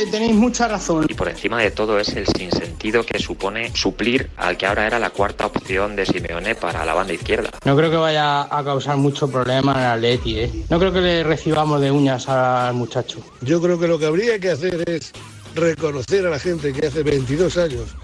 [0.00, 1.06] eh, tenéis mucha razón.
[1.08, 4.98] Y por encima de todo es el sinsentido que supone suplir al que ahora era
[4.98, 7.50] la cuarta opción de Simeone para la banda izquierda.
[7.64, 10.64] No creo que vaya a causar mucho problema en Atleti, ¿eh?
[10.68, 13.20] No creo que le recibamos de uñas al muchacho.
[13.42, 15.12] Yo creo que lo que habría que hacer es
[15.54, 17.96] reconocer a la gente que hace 22 años,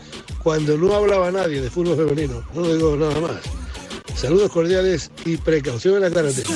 [0.42, 3.36] cuando no hablaba nadie de fútbol femenino, no digo nada más.
[4.14, 6.48] Saludos cordiales y precaución en la carretera.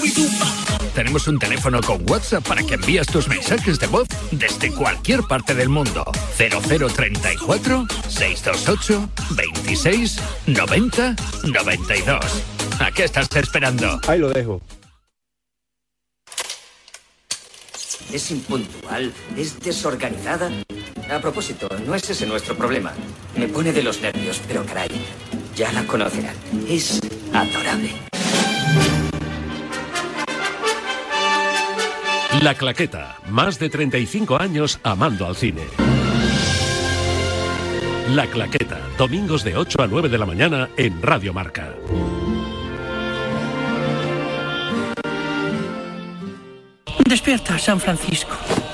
[0.95, 5.55] Tenemos un teléfono con WhatsApp para que envías tus mensajes de voz desde cualquier parte
[5.55, 6.05] del mundo.
[6.37, 12.25] 0034 628 26 90 92.
[12.81, 14.01] ¿A qué estás esperando?
[14.07, 14.61] Ahí lo dejo.
[18.13, 20.51] Es impuntual, es desorganizada.
[21.11, 22.93] A propósito, no es ese nuestro problema.
[23.37, 24.91] Me pone de los nervios, pero caray,
[25.55, 26.35] ya la conocerán.
[26.69, 27.01] Es
[27.33, 28.10] adorable.
[32.39, 35.63] La Claqueta, más de 35 años amando al cine.
[38.15, 41.75] La Claqueta, domingos de 8 a 9 de la mañana en Radio Marca.
[47.05, 48.37] Despierta, San Francisco.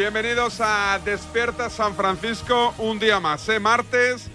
[0.00, 3.46] Bienvenidos a Despierta San Francisco un día más.
[3.50, 3.60] ¿eh?
[3.60, 4.30] Martes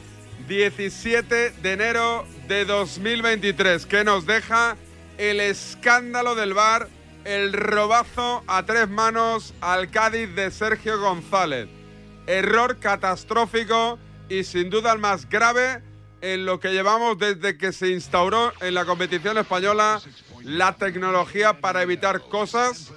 [0.48, 3.88] 17 de enero de 2023.
[3.88, 4.78] que nos deja
[5.18, 6.88] el escándalo del bar,
[7.24, 11.68] el robazo a tres manos al Cádiz de Sergio González?
[12.28, 13.98] Error catastrófico
[14.30, 15.82] y sin duda el más grave
[16.22, 20.00] en lo que llevamos desde que se instauró en la competición española
[20.44, 22.92] la tecnología para evitar cosas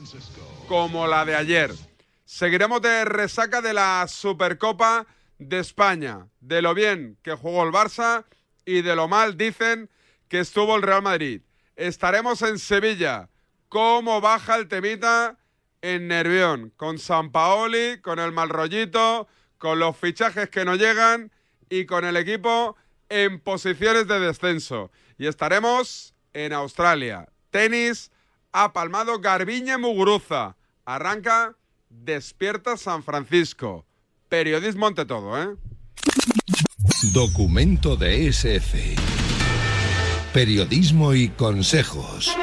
[0.68, 1.87] como la de ayer.
[2.30, 5.06] Seguiremos de resaca de la Supercopa
[5.38, 8.26] de España, de lo bien que jugó el Barça
[8.66, 9.88] y de lo mal dicen
[10.28, 11.40] que estuvo el Real Madrid.
[11.74, 13.30] Estaremos en Sevilla.
[13.70, 15.38] ¿Cómo baja el temita
[15.80, 16.70] en Nervión?
[16.76, 21.32] Con San Paoli, con el mal rollito, con los fichajes que no llegan
[21.70, 22.76] y con el equipo
[23.08, 24.92] en posiciones de descenso.
[25.16, 27.26] Y estaremos en Australia.
[27.48, 28.12] Tenis,
[28.52, 30.56] ha palmado Garbiñe Muguruza.
[30.84, 31.56] Arranca
[31.90, 33.86] Despierta San Francisco.
[34.28, 35.48] Periodismo ante todo, ¿eh?
[37.14, 38.94] Documento de SF.
[40.32, 42.36] Periodismo y consejos.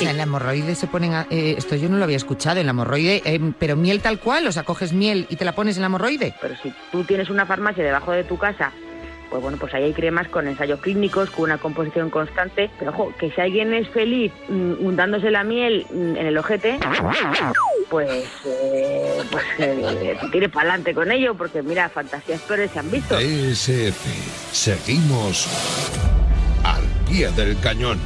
[0.00, 1.12] En la hemorroide se ponen.
[1.12, 2.60] a- eh, esto yo no lo había escuchado.
[2.60, 3.22] En la hemorroide.
[3.24, 4.46] eh, pero miel tal cual.
[4.46, 6.34] O sea, coges miel y te la pones en la hemorroide.
[6.40, 8.72] Pero si tú tienes una farmacia debajo de tu casa,
[9.30, 12.68] pues bueno, pues ahí hay cremas con ensayos clínicos, con una composición constante.
[12.78, 16.78] Pero ojo, que si alguien es feliz mm, untándose la miel mm, en el ojete,
[17.88, 22.90] pues, eh, pues eh, tire para adelante con ello, porque mira, fantasías peores se han
[22.90, 23.18] visto.
[23.18, 24.08] SF.
[24.52, 25.48] Seguimos
[26.64, 27.98] al pie del cañón.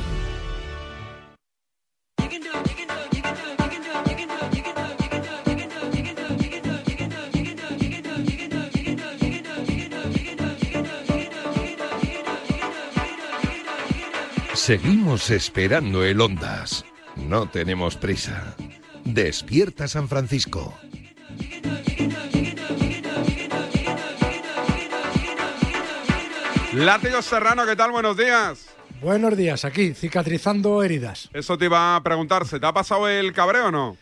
[14.65, 16.87] Seguimos esperando el Ondas.
[17.17, 18.57] No tenemos prisa.
[19.05, 20.75] Despierta San Francisco.
[26.73, 27.91] Látigo Serrano, ¿qué tal?
[27.91, 28.71] Buenos días.
[29.03, 31.29] Buenos días, aquí, cicatrizando heridas.
[31.35, 33.99] Eso te iba a preguntar, ¿se te ha pasado el cabreo o no?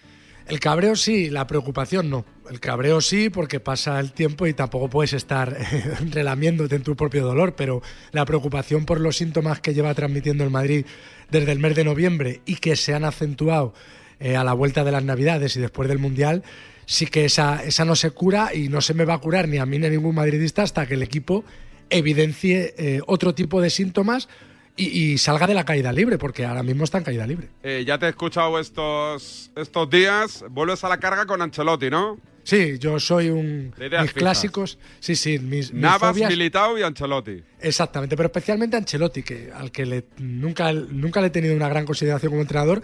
[0.47, 2.25] El cabreo sí, la preocupación no.
[2.51, 6.97] El cabreo sí, porque pasa el tiempo y tampoco puedes estar eh, relamiéndote en tu
[6.97, 10.85] propio dolor, pero la preocupación por los síntomas que lleva transmitiendo el Madrid
[11.31, 13.73] desde el mes de noviembre y que se han acentuado
[14.21, 16.43] eh, a la vuelta de las Navidades y después del Mundial,
[16.87, 19.59] sí que esa, esa no se cura y no se me va a curar ni
[19.59, 21.45] a mí ni a ningún madridista hasta que el equipo
[21.91, 24.29] evidencie eh, otro tipo de síntomas
[24.77, 27.49] y, y, salga de la caída libre, porque ahora mismo está en caída libre.
[27.63, 32.19] Eh, ya te he escuchado estos, estos días, vuelves a la carga con Ancelotti, ¿no?
[32.45, 33.73] Sí, yo soy un.
[33.79, 34.79] Mis clásicos.
[34.99, 35.73] Sí, sí, mis.
[35.73, 37.43] Navas, mis Militao y Ancelotti.
[37.61, 41.85] Exactamente, pero especialmente Ancelotti, que, al que le, nunca, nunca le he tenido una gran
[41.85, 42.83] consideración como entrenador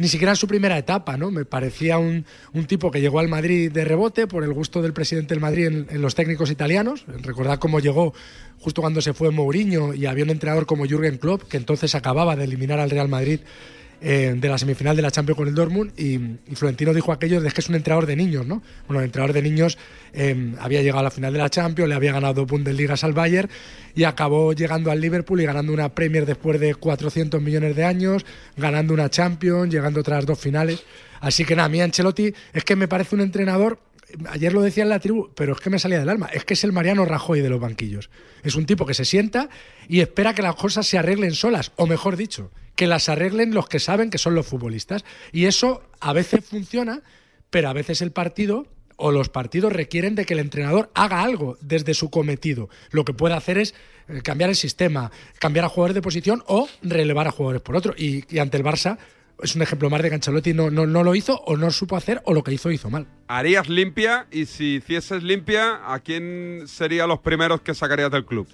[0.00, 1.30] ni siquiera en su primera etapa, ¿no?
[1.30, 2.24] Me parecía un,
[2.54, 5.66] un, tipo que llegó al Madrid de rebote por el gusto del presidente del Madrid
[5.66, 7.04] en, en los técnicos italianos.
[7.06, 8.14] Recordad cómo llegó
[8.60, 12.34] justo cuando se fue Mourinho y había un entrenador como Jürgen Klopp, que entonces acababa
[12.34, 13.40] de eliminar al Real Madrid
[14.00, 17.40] eh, de la semifinal de la Champions con el Dortmund y, y, Florentino dijo aquello
[17.40, 18.62] de que es un entrenador de niños, ¿no?
[18.86, 19.76] Bueno, el entrenador de niños
[20.12, 23.50] eh, había llegado a la final de la Champions, le había ganado Bundesligas al Bayern
[23.94, 28.24] y acabó llegando al Liverpool y ganando una Premier después de 400 millones de años,
[28.56, 30.82] ganando una Champions, llegando otras dos finales.
[31.20, 33.78] Así que nada, a mí Ancelotti es que me parece un entrenador
[34.28, 36.54] ayer lo decía en la tribu, pero es que me salía del alma, es que
[36.54, 38.10] es el Mariano Rajoy de los banquillos.
[38.42, 39.48] Es un tipo que se sienta
[39.88, 43.68] y espera que las cosas se arreglen solas, o mejor dicho, que las arreglen los
[43.68, 45.04] que saben que son los futbolistas.
[45.32, 47.02] Y eso a veces funciona,
[47.50, 48.66] pero a veces el partido
[48.96, 52.68] o los partidos requieren de que el entrenador haga algo desde su cometido.
[52.90, 53.74] Lo que puede hacer es
[54.08, 57.94] eh, cambiar el sistema, cambiar a jugadores de posición o relevar a jugadores por otro.
[57.96, 58.98] Y, y ante el Barça
[59.42, 61.96] es un ejemplo más de que Ancelotti no, no, no, lo hizo o no supo
[61.96, 63.06] hacer o lo que hizo hizo mal.
[63.28, 64.26] ¿Harías limpia?
[64.30, 68.48] Y si hicieses limpia, ¿a quién serían los primeros que sacarías del club?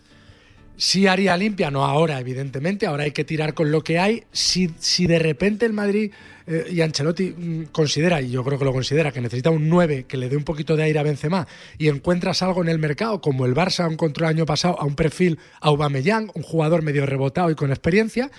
[0.79, 2.87] Sí haría limpia, no ahora, evidentemente.
[2.87, 4.25] Ahora hay que tirar con lo que hay.
[4.31, 6.13] Si, si de repente el Madrid
[6.47, 10.05] eh, y Ancelotti mm, considera, y yo creo que lo considera, que necesita un 9
[10.07, 11.49] que le dé un poquito de aire a Benzema
[11.79, 14.97] y encuentras algo en el mercado, como el Barça encontró el año pasado a un
[14.97, 18.31] perfil a Aubameyang, un jugador medio rebotado y con experiencia,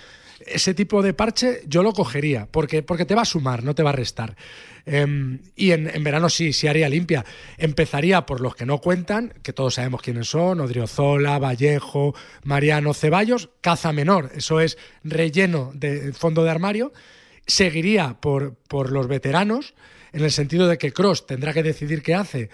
[0.52, 3.82] ese tipo de parche yo lo cogería, porque, porque te va a sumar, no te
[3.82, 4.36] va a restar.
[4.86, 7.24] Eh, y en, en, verano sí, sí haría limpia.
[7.56, 12.14] Empezaría por los que no cuentan, que todos sabemos quiénes son, Odriozola, Vallejo,
[12.44, 16.92] Mariano Ceballos, caza menor, eso es relleno de fondo de armario.
[17.46, 19.74] Seguiría por, por los veteranos,
[20.12, 22.50] en el sentido de que Cross tendrá que decidir qué hace,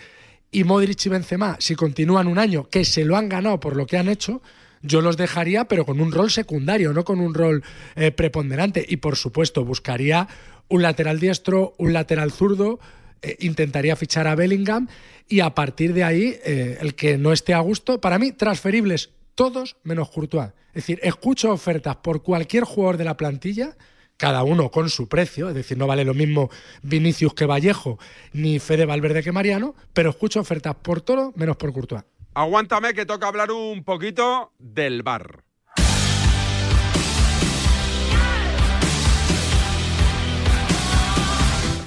[0.54, 3.86] y Modric y Benzema, si continúan un año, que se lo han ganado por lo
[3.86, 4.40] que han hecho,
[4.84, 7.64] yo los dejaría, pero con un rol secundario, no con un rol
[7.96, 8.84] eh, preponderante.
[8.86, 10.28] Y por supuesto, buscaría
[10.68, 12.78] un lateral diestro, un lateral zurdo,
[13.22, 14.88] eh, intentaría fichar a Bellingham
[15.26, 19.10] y a partir de ahí, eh, el que no esté a gusto, para mí, transferibles
[19.34, 20.50] todos menos Courtois.
[20.68, 23.76] Es decir, escucho ofertas por cualquier jugador de la plantilla
[24.16, 26.50] cada uno con su precio, es decir, no vale lo mismo
[26.82, 27.98] Vinicius que Vallejo,
[28.32, 32.04] ni Fede Valverde que Mariano, pero escucho ofertas por todo menos por Courtois.
[32.36, 35.44] Aguántame que toca hablar un poquito del bar.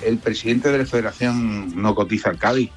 [0.01, 2.71] El presidente de la federación no cotiza al Cádiz,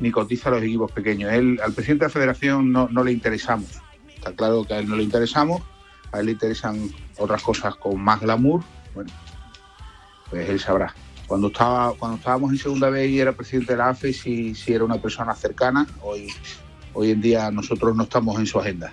[0.00, 1.32] ni cotiza a los equipos pequeños.
[1.32, 3.80] Él, al presidente de la federación no, no le interesamos.
[4.12, 5.62] Está claro que a él no le interesamos,
[6.10, 8.64] a él le interesan otras cosas con más glamour.
[8.92, 9.12] Bueno,
[10.30, 10.92] pues él sabrá.
[11.28, 14.72] Cuando, estaba, cuando estábamos en segunda vez y era presidente de la AFE, si, si
[14.72, 16.28] era una persona cercana, hoy
[16.94, 18.92] hoy en día nosotros no estamos en su agenda.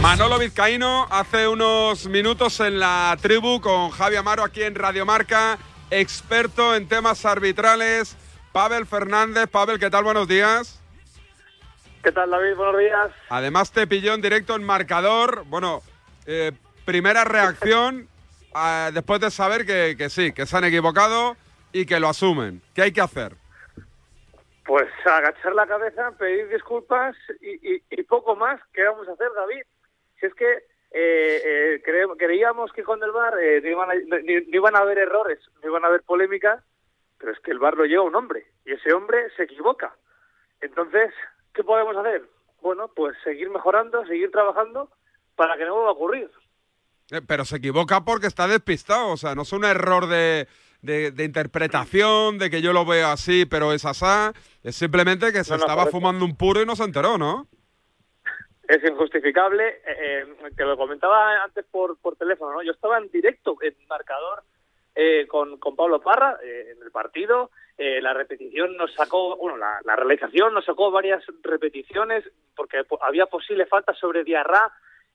[0.00, 5.58] Manolo Vizcaíno hace unos minutos en la tribu con Javi Amaro aquí en Radio Marca,
[5.90, 8.16] experto en temas arbitrales.
[8.52, 10.04] Pavel Fernández, Pavel, ¿qué tal?
[10.04, 10.80] Buenos días.
[12.02, 12.56] ¿Qué tal, David?
[12.56, 13.10] Buenos días.
[13.28, 15.44] Además te pilló en directo en marcador.
[15.46, 15.82] Bueno,
[16.24, 16.52] eh,
[16.86, 18.08] primera reacción
[18.56, 21.36] eh, después de saber que, que sí, que se han equivocado
[21.72, 22.62] y que lo asumen.
[22.74, 23.36] ¿Qué hay que hacer?
[24.70, 28.60] Pues agachar la cabeza, pedir disculpas y, y, y, poco más.
[28.72, 29.62] ¿Qué vamos a hacer, David?
[30.20, 30.48] Si es que
[30.92, 34.78] eh, eh, cre creíamos que con el VAR eh, no, iban a, no, iban a
[34.78, 36.62] haber errores, no iban a haber polémica,
[37.18, 39.92] pero es que el VAR lo lleva un hombre y ese hombre se equivoca.
[40.60, 41.12] Entonces,
[41.52, 42.22] ¿qué podemos hacer?
[42.62, 44.88] Bueno, pues seguir mejorando, seguir trabajando
[45.34, 46.30] para que no vuelva a ocurrir.
[47.10, 50.46] Eh, Pero se equivoca porque está despistado, o sea, no es un error de,
[50.82, 54.32] de- de interpretación, de que yo lo veo así, pero es asá.
[54.62, 57.46] Es simplemente que se No, no, estaba fumando un puro y no se enteró, ¿no?
[58.68, 59.66] Es injustificable.
[59.68, 62.62] eh, eh, te lo comentaba antes por, por teléfono, ¿no?
[62.62, 64.42] Yo estaba en directo en marcador
[64.94, 67.50] eh, con, con Pablo Parra eh, en el partido.
[67.78, 73.02] Eh, la repetición nos sacó, bueno, la, la realización nos sacó varias repeticiones porque po-
[73.02, 74.70] había posible falta sobre Diarra.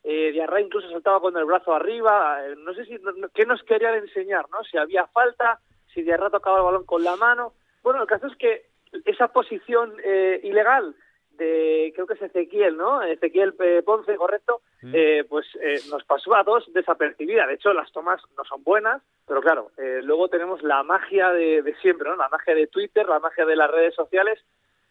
[0.08, 2.46] Eh, Diarra incluso saltaba con el brazo arriba.
[2.46, 4.64] Eh, no sé si no- qué nos querían enseñar, ¿no?
[4.64, 5.60] Si había falta,
[5.94, 7.54] si Diarra tocaba el balón con la mano.
[7.82, 8.68] Bueno, el caso es que
[9.06, 10.96] esa posición eh, ilegal
[11.32, 13.02] de creo que es Ezequiel, ¿no?
[13.02, 14.62] Ezequiel eh, Ponce, correcto,
[14.94, 17.46] eh, pues eh, nos pasó a dos desapercibida.
[17.48, 21.62] De hecho, las tomas no son buenas, pero claro, eh, luego tenemos la magia de,
[21.64, 22.16] de siempre, ¿no?
[22.16, 24.40] La magia de Twitter, la magia de las redes sociales,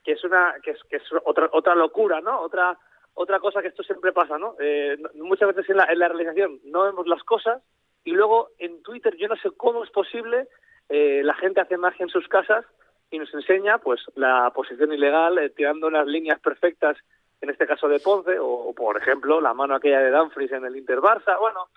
[0.04, 2.40] que es una que es, que es otra otra locura, ¿no?
[2.40, 2.76] Otra
[3.14, 4.56] otra cosa que esto siempre pasa, ¿no?
[4.60, 7.62] Eh, muchas veces en la, en la realización no vemos las cosas
[8.04, 10.48] y luego en Twitter yo no sé cómo es posible
[10.88, 12.64] eh, la gente hace magia en sus casas
[13.10, 16.98] y nos enseña pues la posición ilegal eh, tirando unas líneas perfectas
[17.40, 20.64] en este caso de Ponce o, o, por ejemplo la mano aquella de Dumfries en
[20.66, 21.68] el Inter Barça bueno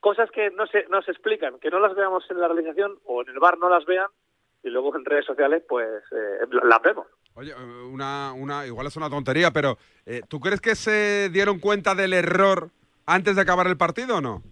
[0.00, 3.22] cosas que no se no se explican que no las veamos en la realización o
[3.22, 4.08] en el bar no las vean
[4.66, 7.54] y luego en redes sociales pues eh, las vemos Oye, eh,
[7.90, 12.12] una, una, igual es una tontería, pero eh, ¿tú crees que se dieron cuenta del
[12.14, 12.70] error
[13.04, 14.42] antes de acabar el partido o no?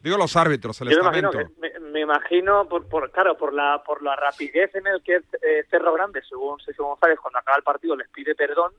[0.00, 1.54] Digo los árbitros, el Yo me imagino, estamento.
[1.60, 5.16] que- me, me imagino por, por claro por la por la rapidez en el que
[5.42, 8.72] eh, Cerro Grande, según Sergio González, cuando acaba el partido les pide perdón.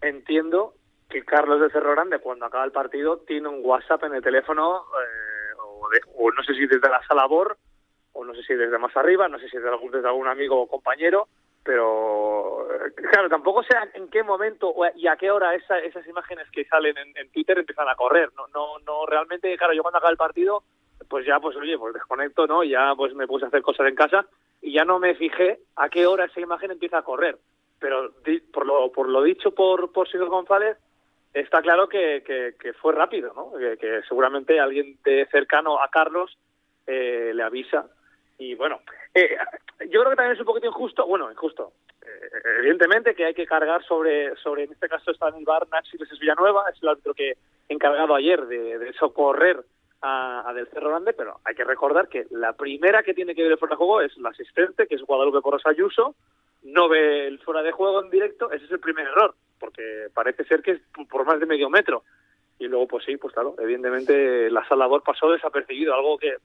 [0.00, 0.74] Entiendo
[1.08, 4.82] que Carlos de Cerro Grande, cuando acaba el partido, tiene un WhatsApp en el teléfono,
[5.00, 7.56] eh, o, de- o no sé si desde la sala BOR,
[8.18, 10.60] o no sé si desde más arriba, no sé si desde algún, desde algún amigo
[10.60, 11.28] o compañero,
[11.62, 16.50] pero eh, claro, tampoco sé en qué momento y a qué hora esa- esas imágenes
[16.50, 18.30] que salen en, Twitter empiezan a correr.
[18.36, 20.62] No, no, no, realmente, claro, yo cuando acaba el partido,
[21.08, 22.64] pues ya, pues oye, pues desconecto, ¿no?
[22.64, 24.26] Ya pues me puse a hacer cosas en casa
[24.60, 27.38] y ya no me fijé a qué hora esa imagen empieza a correr.
[27.78, 28.10] Pero
[28.52, 30.76] por lo, por lo dicho por, por Silvio González,
[31.32, 33.52] está claro que, que, que fue rápido, ¿no?
[33.58, 36.36] Que, que seguramente alguien de cercano a Carlos
[36.86, 37.86] eh, le avisa.
[38.38, 38.80] Y bueno,
[39.14, 39.36] eh,
[39.90, 42.30] yo creo que también es un poquito injusto, bueno, injusto, eh,
[42.60, 45.96] evidentemente que hay que cargar sobre, sobre en este caso está en el bar Nachi
[45.96, 47.36] Iglesias Villanueva, es el árbitro que
[47.68, 49.60] encargado ayer de, socorrer
[50.02, 53.52] a, Del Cerro Grande, pero hay que recordar que la primera que tiene que ver
[53.52, 56.14] el fuera de juego es la asistente, que es Guadalupe Porras Ayuso,
[56.62, 60.44] no ve el fuera de juego en directo, ese es el primer error, porque parece
[60.44, 60.80] ser que es
[61.10, 62.04] por más de medio metro.
[62.60, 66.36] Y luego, pues sí, pues claro, evidentemente la sala BOR pasó desapercibido, algo que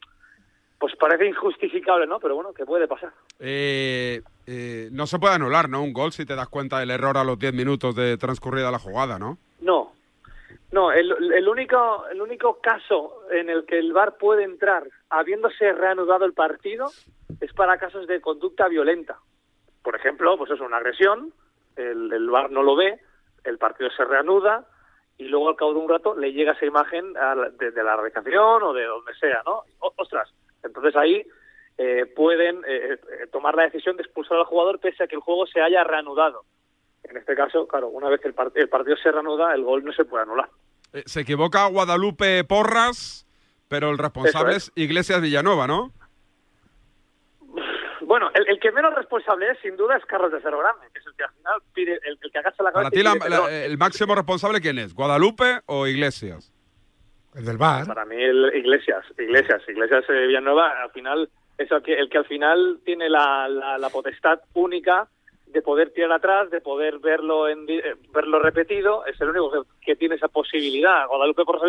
[0.84, 2.20] pues parece injustificable, ¿no?
[2.20, 3.14] Pero bueno, que puede pasar.
[3.40, 5.82] Eh, eh, no se puede anular, ¿no?
[5.82, 8.80] Un gol si te das cuenta del error a los 10 minutos de transcurrida la
[8.80, 9.38] jugada, ¿no?
[9.62, 9.94] No,
[10.74, 15.72] no, el, el único el único caso en el que el VAR puede entrar habiéndose
[15.72, 16.88] reanudado el partido
[17.40, 19.18] es para casos de conducta violenta.
[19.84, 21.32] Por ejemplo, pues es una agresión,
[21.78, 23.00] el, el VAR no lo ve,
[23.46, 24.66] el partido se reanuda
[25.18, 27.84] y luego al cabo de un rato le llega esa imagen a la- de, de
[27.84, 29.62] la realización o de donde sea, ¿no?
[29.80, 30.30] O- ostras,
[30.64, 31.26] entonces ahí
[31.78, 35.22] eh, pueden eh, eh, tomar la decisión de expulsar al jugador pese a que el
[35.22, 36.44] juego se haya reanudado.
[37.04, 39.84] En este caso, claro, una vez que el, part- el partido se reanuda, el gol
[39.84, 40.50] no se puede anular.
[40.94, 43.26] Eh, se equivoca Guadalupe Porras,
[43.68, 45.92] pero el responsable es Iglesias Villanova, ¿no?
[48.06, 51.00] Bueno, el, el que menos responsable es, sin duda, es Carlos de Cerro Grande, que
[51.00, 53.30] es el que al final pide, el, el que agacha la cabeza Para ti, y
[53.30, 54.94] la- la- el máximo responsable, ¿quién es?
[54.94, 56.53] ¿Guadalupe o Iglesias?
[57.36, 57.86] El del bar.
[57.88, 62.20] Para mí, el Iglesias, Iglesias, Iglesias eh, Villanueva, al final, es el que, el que
[62.20, 65.08] al final tiene la, la, potestad única
[65.48, 69.96] de poder tirar atrás, de poder verlo en, eh, verlo repetido, es el único que,
[69.96, 71.08] tiene esa posibilidad.
[71.08, 71.60] Guadalupe por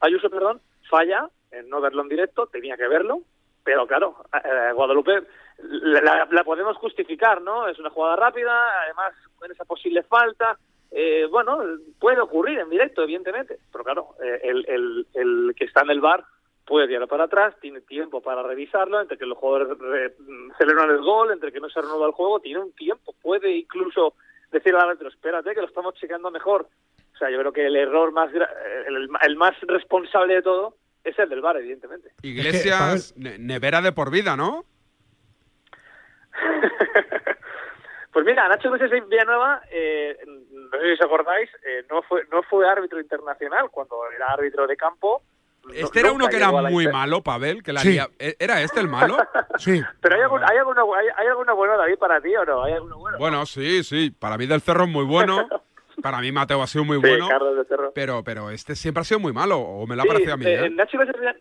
[0.00, 3.20] Ayuso, perdón, falla en no verlo en directo, tenía que verlo,
[3.64, 5.22] pero claro, eh, Guadalupe
[5.58, 7.68] la, la- podemos justificar, ¿no?
[7.68, 8.52] Es una jugada rápida,
[8.84, 10.58] además con esa posible falta,
[10.94, 11.58] eh, bueno,
[11.98, 16.00] puede ocurrir en directo, evidentemente, pero claro, eh, el, el, el que está en el
[16.00, 16.24] bar
[16.66, 20.14] puede tirar para atrás, tiene tiempo para revisarlo, entre que los jugadores re-
[20.58, 24.14] celebran el gol, entre que no se renueva el juego, tiene un tiempo, puede incluso
[24.50, 26.68] decir al árbitro, espérate que lo estamos checando mejor.
[27.14, 28.50] O sea, yo creo que el error más, gra-
[28.86, 32.10] el, el más responsable de todo es el del bar, evidentemente.
[32.22, 34.64] Iglesias, ne- nevera de por vida, ¿no?
[38.12, 42.42] Pues mira, Nacho Iglesias Villanueva, eh, no sé si os acordáis, eh, no fue no
[42.42, 45.22] fue árbitro internacional cuando era árbitro de campo.
[45.72, 47.96] Este era uno que era muy inter- malo, Pavel, que la Sí.
[48.18, 49.16] ¿E- ¿Era este el malo?
[49.58, 49.80] Sí.
[50.00, 52.64] Pero hay alguna, hay alguna, hay, hay alguna buena, David, para ti o no?
[52.64, 53.18] ¿Hay alguno bueno?
[53.18, 54.10] Bueno, sí, sí.
[54.10, 55.48] Para mí del Cerro es muy bueno.
[56.02, 57.92] Para mí Mateo ha sido muy Sí, bueno, Carlos de Cerro.
[57.94, 60.36] pero, pero este siempre ha sido muy malo, o me lo ha Sí, parecido a
[60.38, 60.46] mí.
[60.46, 60.70] eh, ¿eh?
[60.70, 61.36] Nacho Iglesias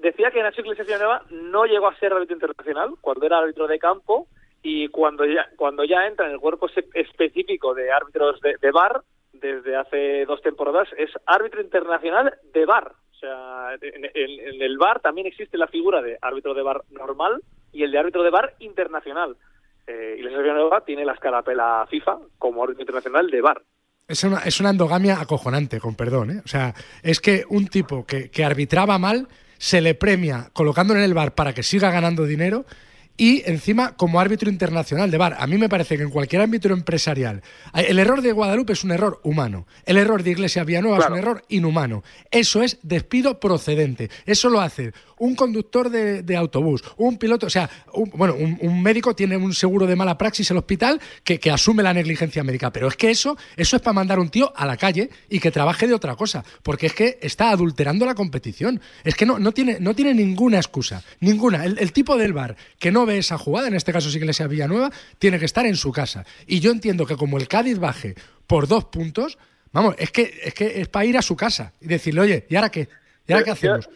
[0.00, 3.78] decía que Nacho Iglesias Villanueva no llegó a ser árbitro internacional cuando era árbitro de
[3.78, 4.28] campo
[4.68, 9.00] y cuando ya cuando ya entra en el cuerpo específico de árbitros de, VAR
[9.32, 12.90] desde hace dos temporadas es árbitro internacional de VAR.
[13.12, 17.42] O sea, en, el VAR también existe la figura de árbitro de VAR normal
[17.72, 19.36] y el de árbitro de VAR internacional.
[19.86, 23.62] Eh, Iglesias Villanueva tiene la escarapela FIFA como árbitro internacional de VAR.
[24.08, 26.30] Es una, es una endogamia acojonante, con perdón.
[26.32, 26.42] ¿eh?
[26.44, 31.04] O sea, es que un tipo que, que arbitraba mal se le premia colocándolo en
[31.04, 32.64] el bar para que siga ganando dinero
[33.16, 35.36] y encima como árbitro internacional de bar.
[35.38, 37.42] A mí me parece que en cualquier ámbito empresarial,
[37.74, 39.66] el error de Guadalupe es un error humano.
[39.84, 42.02] El error de Iglesias Villanueva es un error inhumano.
[42.30, 44.10] Eso es despido procedente.
[44.26, 48.58] Eso lo hace un conductor de, de autobús, un piloto, o sea, un- bueno, un,
[48.60, 51.94] un médico tiene un seguro de mala praxis en el hospital que, que asume la
[51.94, 52.72] negligencia médica.
[52.72, 55.40] Pero es que eso, eso es para mandar a un tío a la calle y
[55.40, 56.44] que trabaje de otra cosa.
[56.62, 58.80] Porque es que está adulterando la competición.
[59.04, 61.02] Es que no, no, tiene, no tiene ninguna excusa.
[61.20, 61.64] Ninguna.
[61.64, 64.46] El, el tipo del bar que no ve esa jugada, en este caso es Iglesia
[64.46, 66.24] Villanueva, tiene que estar en su casa.
[66.46, 68.14] Y yo entiendo que como el Cádiz baje
[68.46, 69.38] por dos puntos,
[69.72, 72.56] vamos, es que es, que es para ir a su casa y decirle, oye, ¿y
[72.56, 72.88] ahora qué?
[73.26, 73.88] ¿Y ahora qué hacemos?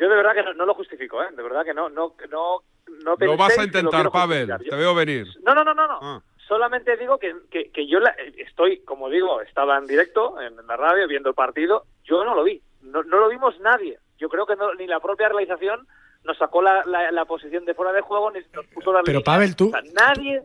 [0.00, 1.26] Yo, de verdad que no, no lo justifico, ¿eh?
[1.36, 2.62] De verdad que no, no, no,
[3.04, 4.48] no Lo vas a intentar, Pavel.
[4.48, 5.26] Yo- te veo venir.
[5.44, 5.98] No, no, no, no, no.
[6.00, 6.22] Ah.
[6.48, 10.76] Solamente digo que, que, que yo la- estoy, como digo, estaba en directo en la
[10.76, 11.84] radio viendo el partido.
[12.04, 12.60] Yo no lo vi.
[12.80, 13.98] No, no lo vimos nadie.
[14.18, 15.86] Yo creo que no- ni la propia realización
[16.24, 19.18] nos sacó la, la, la posición de fuera de juego ni nos puso la Pero,
[19.20, 19.24] línea.
[19.32, 20.42] Pavel, tú- O sea, nadie.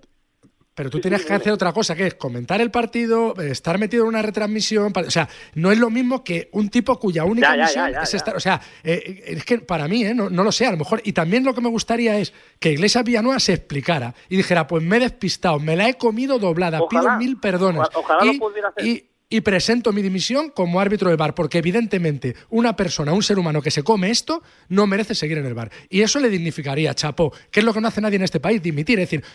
[0.76, 3.80] Pero tú Sí, tienes sí, que hacer otra cosa, que es comentar el partido, estar
[3.80, 4.92] metido en una retransmisión.
[4.94, 8.02] O sea, no es lo mismo que un tipo cuya única Ya, misión ya, ya,
[8.02, 8.36] es estar.
[8.36, 11.02] O sea, eh, es que para mí, eh, no, no lo sé, a lo mejor.
[11.06, 14.84] Y también lo que me gustaría es que Iglesias Villanueva se explicara y dijera: Pues
[14.84, 17.02] me he despistado, me la he comido doblada, Ojalá.
[17.02, 17.82] pido mil perdones.
[17.94, 18.86] Ojalá- ojalá lo pudiera hacer.
[18.86, 23.40] y- y presento mi dimisión como árbitro de bar, porque evidentemente una persona, un ser
[23.40, 25.72] humano que se come esto, no merece seguir en el bar.
[25.90, 28.62] Y eso le dignificaría, chapó, que es lo que no hace nadie en este país,
[28.62, 29.00] dimitir.
[29.00, 29.26] Es decir,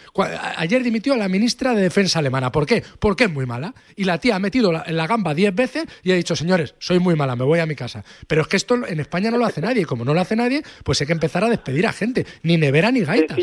[0.57, 2.53] ayer dimitió a la ministra de Defensa alemana.
[2.53, 2.85] ¿Por qué?
[2.99, 3.75] Porque es muy mala.
[3.97, 6.75] Y la tía ha metido la, en la gamba diez veces y ha dicho, señores,
[6.79, 8.05] soy muy mala, me voy a mi casa.
[8.27, 9.83] Pero es que esto en España no lo hace nadie.
[9.83, 12.27] Y como no lo hace nadie, pues hay que empezar a despedir a gente.
[12.43, 13.37] Ni nevera ni gaitas.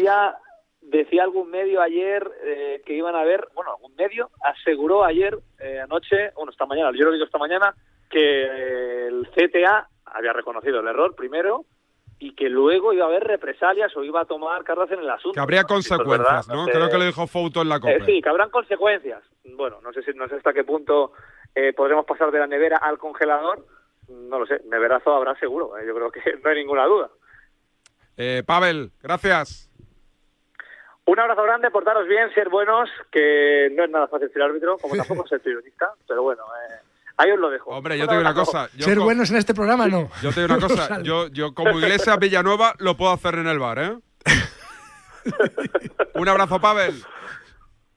[0.89, 5.79] Decía algún medio ayer eh, que iban a ver, bueno, algún medio aseguró ayer, eh,
[5.81, 7.73] anoche, bueno, esta mañana, yo lo digo esta mañana,
[8.09, 11.65] que eh, el CTA había reconocido el error primero
[12.19, 15.33] y que luego iba a haber represalias o iba a tomar cartas en el asunto.
[15.35, 16.65] Que habría No consecuencias, ¿no?
[16.65, 18.05] Creo que lo dijo Fouto en la Eh, COPE.
[18.05, 19.21] sí, que habrán consecuencias.
[19.43, 21.11] Bueno, no sé si no sé hasta qué punto
[21.53, 23.65] eh, podremos pasar de la nevera al congelador.
[24.09, 25.77] No lo sé, neverazo habrá seguro.
[25.77, 27.09] eh, yo creo que no hay ninguna duda.
[28.15, 29.66] Eh, Pavel, gracias.
[31.07, 34.93] Un abrazo grande, portaros bien, ser buenos, que no es nada fácil ser árbitro, como
[34.97, 36.75] tampoco ser periodista, pero bueno, eh,
[37.15, 37.69] ahí os lo dejo.
[37.71, 38.69] Hombre, yo te digo una cosa.
[38.75, 40.09] Yo Ser buenos en este programa, no.
[40.21, 41.01] Yo te digo una cosa.
[41.01, 43.97] Yo, yo como Iglesias Villanueva lo puedo hacer en el bar, ¿eh?
[46.15, 47.01] Un abrazo, Pavel.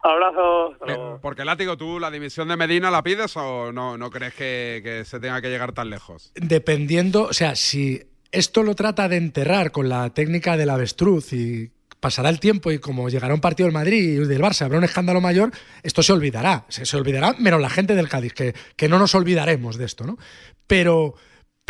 [0.03, 0.77] Abrazo.
[1.21, 5.05] Porque, Látigo, ¿tú la dimisión de Medina la pides o no, no crees que, que
[5.05, 6.33] se tenga que llegar tan lejos?
[6.37, 11.73] dependiendo, o sea, si esto lo trata de enterrar con la técnica del avestruz y
[12.01, 14.85] pasará el tiempo y como llegará un partido del Madrid y del Barça, habrá un
[14.85, 18.89] escándalo mayor, esto se olvidará, se, se olvidará menos la gente del Cádiz, que, que
[18.89, 20.19] no nos olvidaremos de esto, ¿no?
[20.67, 21.15] Pero,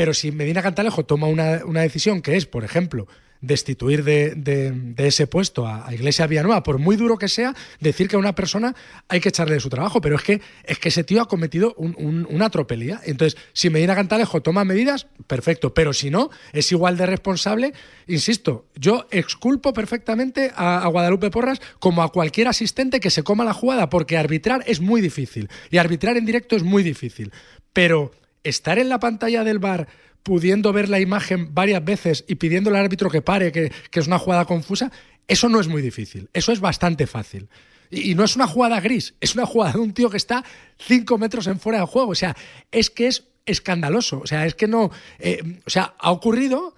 [0.00, 3.06] pero si Medina Cantalejo toma una, una decisión que es, por ejemplo,
[3.42, 8.08] destituir de, de- ese puesto a, a Iglesias Villanueva, por muy duro que sea, decir
[8.08, 8.74] que a una persona
[9.08, 11.74] hay que echarle de su trabajo, pero es que, es que ese tío ha cometido
[11.76, 12.98] un- un- una tropelía.
[13.04, 17.74] Entonces, si Medina Cantalejo toma medidas, perfecto, pero si no, es igual de responsable.
[18.06, 23.44] Insisto, yo exculpo perfectamente a, a Guadalupe Porras como a cualquier asistente que se coma
[23.44, 27.32] la jugada, porque arbitrar es muy difícil y arbitrar en directo es muy difícil.
[27.74, 28.12] Pero
[28.44, 29.88] estar en la pantalla del bar
[30.22, 34.06] pudiendo ver la imagen varias veces y pidiéndole al árbitro que pare, que, que es
[34.06, 34.92] una jugada confusa,
[35.26, 37.48] eso no es muy difícil, eso es bastante fácil.
[37.90, 40.44] Y, y no es una jugada gris, es una jugada de un tío que está
[40.78, 42.10] cinco metros en fuera de juego.
[42.10, 42.36] O sea,
[42.70, 44.20] es que es escandaloso.
[44.20, 44.90] O sea, es que no.
[45.18, 46.74] eh, o sea, ha ocurrido.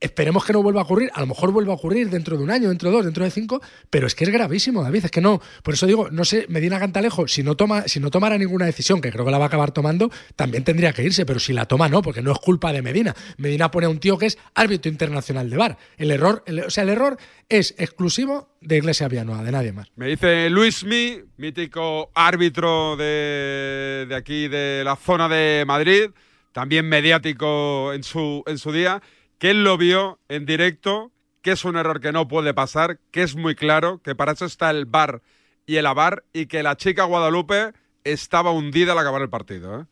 [0.00, 1.10] Esperemos que no vuelva a ocurrir.
[1.14, 3.30] A lo mejor vuelva a ocurrir dentro de un año, dentro de dos, dentro de
[3.30, 3.62] cinco.
[3.90, 5.06] Pero es que es gravísimo, David.
[5.06, 5.40] Es que no.
[5.62, 9.00] Por eso digo, no sé, Medina Cantalejo, si no toma, si no tomara ninguna decisión,
[9.00, 11.24] que creo que la va a acabar tomando, también tendría que irse.
[11.24, 13.14] Pero si la toma, no, porque no es culpa de Medina.
[13.38, 15.78] Medina pone a un tío que es árbitro internacional de bar.
[15.96, 17.16] El error, o sea, el error
[17.48, 19.88] es exclusivo de Iglesia Villanueva, de nadie más.
[19.96, 26.10] Me dice Luis Mi, mítico árbitro de, de aquí, de la zona de Madrid,
[26.52, 29.02] también mediático en su, en su día,
[29.44, 33.22] que él lo vio en directo, que es un error que no puede pasar, que
[33.22, 35.20] es muy claro, que para eso está el bar
[35.66, 37.72] y el avar, y que la chica Guadalupe
[38.04, 39.82] estaba hundida al acabar el partido.
[39.82, 39.84] ¿eh?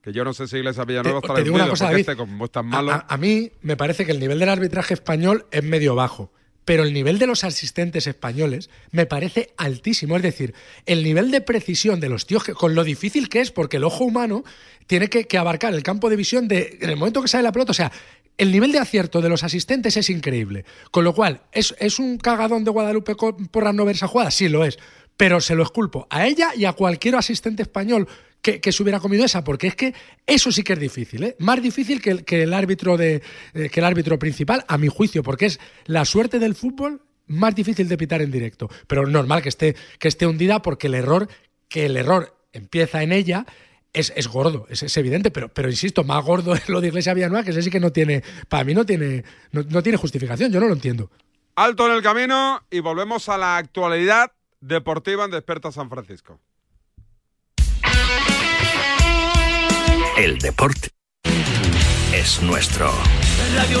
[0.00, 1.98] Que yo no sé si Iglesias Villanueva está digo una hundido, cosa, David.
[2.02, 2.92] este, como es tan A- malo.
[2.92, 6.32] A, a mí me parece que el nivel del arbitraje español es medio bajo,
[6.64, 10.14] pero el nivel de los asistentes españoles me parece altísimo.
[10.14, 10.54] Es decir,
[10.86, 13.84] el nivel de precisión de los tíos, que, con lo difícil que es, porque el
[13.84, 14.44] ojo humano
[14.86, 17.52] tiene que, que abarcar el campo de visión de, en el momento que sale la
[17.52, 17.72] pelota.
[17.72, 17.92] O sea,
[18.38, 20.64] el nivel de acierto de los asistentes es increíble.
[20.90, 23.14] Con lo cual, ¿es, es un cagadón de Guadalupe
[23.50, 24.30] por no ver esa jugada?
[24.30, 24.78] Sí, lo es.
[25.16, 28.08] Pero se lo esculpo a ella y a cualquier asistente español
[28.40, 29.92] que, que se hubiera comido esa, porque es que
[30.24, 31.36] eso sí que es difícil, ¿eh?
[31.40, 33.20] Más difícil que el, que el árbitro de
[33.52, 37.54] eh, que el árbitro principal, a mi juicio, porque es la suerte del fútbol más
[37.54, 38.68] difícil de pitar en directo.
[38.86, 41.28] Pero normal que esté, que esté hundida porque el error,
[41.68, 43.46] que el error empieza en ella.
[43.92, 47.14] Es, es gordo, es, es evidente, pero, pero insisto, más gordo es lo de Iglesia
[47.14, 50.52] Villanueva, que ese sí que no tiene, para mí no tiene, no, no tiene justificación,
[50.52, 51.10] yo no lo entiendo.
[51.56, 56.38] Alto en el camino y volvemos a la actualidad deportiva en Desperta San Francisco.
[60.16, 60.90] El deporte
[62.12, 62.90] es nuestro.
[63.54, 63.80] Radio.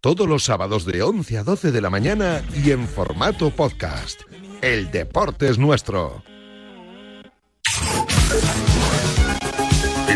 [0.00, 4.22] Todos los sábados de 11 a 12 de la mañana y en formato podcast.
[4.62, 6.22] El deporte es nuestro.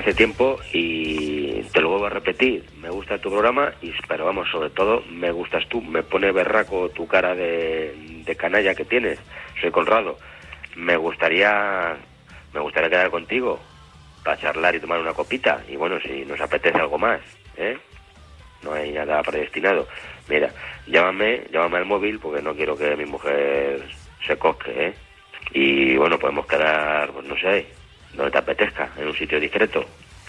[0.00, 2.64] Hace tiempo y te lo vuelvo a repetir.
[2.80, 5.80] Me gusta tu programa, y, pero vamos, sobre todo me gustas tú.
[5.82, 9.18] Me pone berraco tu cara de, canalla que tienes.
[9.60, 10.16] Soy Conrado.
[10.76, 11.96] Me gustaría,
[12.54, 13.60] me gustaría quedar contigo
[14.24, 15.62] para charlar y tomar una copita.
[15.68, 17.20] Y bueno, si nos apetece algo más,
[17.56, 17.76] ¿eh?
[18.62, 19.86] No hay nada predestinado.
[20.28, 20.50] Mira,
[20.86, 23.82] llámame, llámame al móvil porque no quiero que mi mujer
[24.26, 24.94] se cosque, ¿eh?
[25.52, 27.66] Y bueno, podemos quedar, pues no sé,
[28.14, 29.84] donde te apetezca, en un sitio discreto,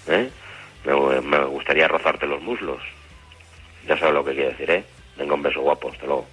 [0.07, 0.29] ¿eh?
[0.85, 2.81] Me, gustaría rozarte los muslos.
[3.87, 4.83] Ya sabes lo que quiero decir, ¿eh?
[5.17, 6.25] Venga, un beso guapo, hasta luego.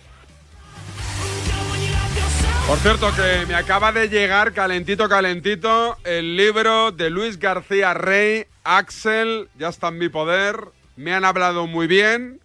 [2.66, 8.44] Por cierto, que me acaba de llegar calentito, calentito, el libro de Luis García Rey,
[8.62, 10.56] Axel, ya está en mi poder.
[10.96, 12.40] Me han hablado muy bien.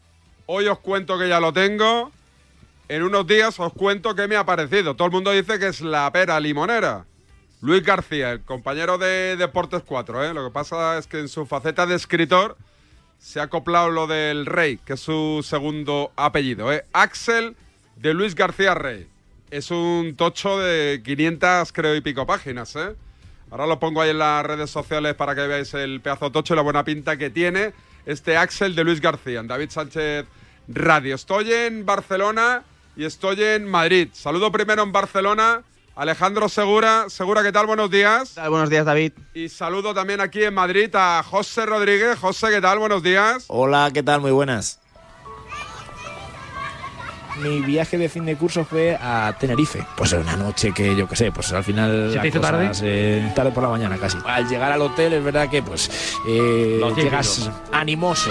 [0.46, 2.12] Hoy os cuento que ya lo tengo.
[2.88, 4.96] En unos días os cuento qué me ha parecido.
[4.96, 7.06] Todo el mundo dice que es la pera limonera.
[7.64, 10.34] Luis García, el compañero de Deportes 4, ¿eh?
[10.34, 12.58] Lo que pasa es que en su faceta de escritor
[13.20, 16.84] se ha acoplado lo del Rey, que es su segundo apellido, ¿eh?
[16.92, 17.56] Axel
[17.96, 19.08] de Luis García Rey.
[19.50, 22.98] Es un tocho de 500, creo, y pico páginas, ¿eh?
[23.50, 26.58] Ahora lo pongo ahí en las redes sociales para que veáis el pedazo tocho y
[26.58, 27.72] la buena pinta que tiene
[28.06, 30.26] este Axel de Luis García, en David Sánchez
[30.68, 31.16] Radio.
[31.16, 32.64] Estoy en Barcelona
[32.98, 34.10] y estoy en Madrid.
[34.12, 35.64] Saludo primero en Barcelona.
[35.96, 37.06] Alejandro Segura.
[37.10, 37.68] Segura, ¿qué tal?
[37.68, 38.36] Buenos días.
[38.50, 39.14] Buenos días, David.
[39.34, 42.18] Y saludo también aquí en Madrid a José Rodríguez.
[42.20, 42.80] José, ¿qué tal?
[42.80, 43.46] Buenos días.
[43.48, 44.22] Hola, ¿qué tal?
[44.22, 44.80] Muy buenas.
[47.42, 49.84] Mi viaje de fin de curso fue a Tenerife.
[49.98, 52.12] Pues una noche que yo qué sé, pues al final.
[52.14, 52.72] ¿Se te hizo tarde?
[52.84, 54.18] eh, tarde por la mañana casi.
[54.26, 55.90] Al llegar al hotel es verdad que pues
[56.28, 58.30] eh, llegas animoso.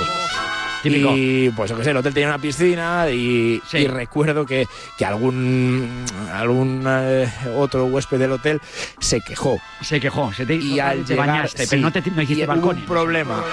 [0.83, 1.17] Típico.
[1.17, 4.67] Y pues yo qué sé, el hotel tenía una piscina y, y recuerdo que,
[4.99, 8.61] que algún algún eh, otro huésped del hotel
[8.99, 9.61] se quejó.
[9.81, 12.49] Se quejó, se te y al te llegar, bañaste, sí, pero no, te, no hiciste
[12.49, 13.45] un problema.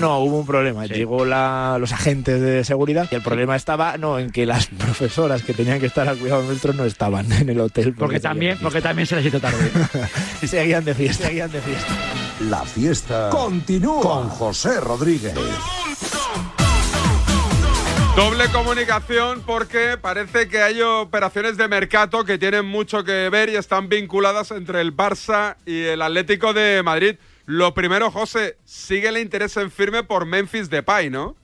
[0.00, 0.86] No, hubo un problema.
[0.86, 5.42] Llegó la, los agentes de seguridad y el problema estaba no en que las profesoras
[5.42, 7.94] que tenían que estar al cuidado nuestro no estaban en el hotel.
[7.94, 9.70] Porque también, porque también se les hizo tarde.
[10.46, 11.92] seguían de fiesta, seguían de fiesta.
[12.48, 15.34] La fiesta continúa con José Rodríguez.
[18.16, 23.56] Doble comunicación porque parece que hay operaciones de mercado que tienen mucho que ver y
[23.56, 27.16] están vinculadas entre el Barça y el Atlético de Madrid.
[27.44, 31.34] Lo primero, José, sigue el interés en firme por Memphis Depay, ¿no?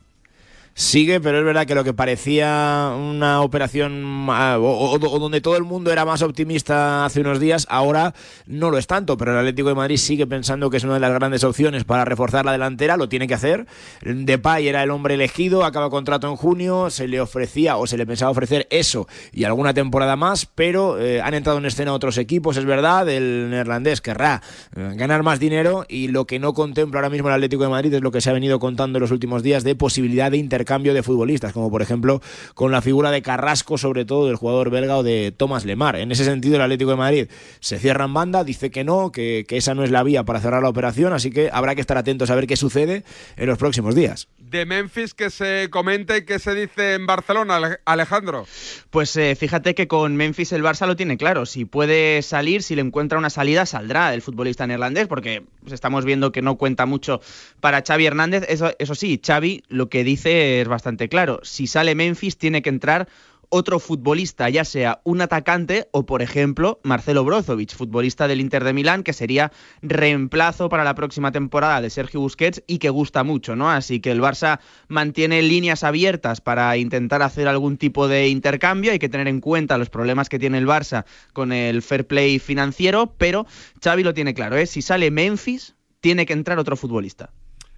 [0.72, 5.40] Sigue, pero es verdad que lo que parecía una operación ah, o, o- o donde
[5.42, 8.14] todo el mundo era más optimista hace unos días, ahora
[8.46, 9.18] no lo es tanto.
[9.18, 12.06] Pero el Atlético de Madrid sigue pensando que es una de las grandes opciones para
[12.06, 13.66] reforzar la delantera, lo tiene que hacer.
[14.02, 18.06] Depay era el hombre elegido, acaba contrato en junio, se le ofrecía o se le
[18.06, 22.56] pensaba ofrecer eso y alguna temporada más, pero eh, han entrado en escena otros equipos,
[22.56, 23.06] es verdad.
[23.08, 24.40] El neerlandés querrá
[24.76, 27.92] eh, ganar más dinero y lo que no contempla ahora mismo el Atlético de Madrid
[27.92, 30.59] es lo que se ha venido contando en los últimos días de posibilidad de intercambio
[30.64, 32.20] de futbolistas, como por ejemplo
[32.54, 35.96] con la figura de Carrasco, sobre todo del jugador belga o de Thomas Lemar.
[35.96, 37.28] En ese sentido, el Atlético de Madrid
[37.60, 40.40] se cierra en banda, dice que no, que, que esa no es la vía para
[40.40, 43.04] cerrar la operación, así que habrá que estar atentos a ver qué sucede
[43.36, 44.28] en los próximos días.
[44.38, 48.46] De Memphis que se comenta y que se dice en Barcelona, Ale- Alejandro.
[48.90, 51.46] Pues eh, fíjate que con Memphis el Barça lo tiene claro.
[51.46, 56.04] Si puede salir, si le encuentra una salida, saldrá el futbolista neerlandés, porque pues, estamos
[56.04, 57.20] viendo que no cuenta mucho
[57.60, 58.44] para Xavi Hernández.
[58.48, 61.40] Eso, eso sí, Xavi lo que dice es bastante claro.
[61.42, 63.08] Si sale Memphis, tiene que entrar
[63.50, 68.72] otro futbolista, ya sea un atacante o, por ejemplo, Marcelo Brozovic, futbolista del Inter de
[68.72, 73.56] Milán, que sería reemplazo para la próxima temporada de Sergio Busquets y que gusta mucho,
[73.56, 73.68] ¿no?
[73.68, 78.92] Así que el Barça mantiene líneas abiertas para intentar hacer algún tipo de intercambio.
[78.92, 82.38] Hay que tener en cuenta los problemas que tiene el Barça con el fair play
[82.38, 83.46] financiero, pero
[83.82, 84.66] Xavi lo tiene claro, ¿eh?
[84.66, 87.30] Si sale Memphis, tiene que entrar otro futbolista.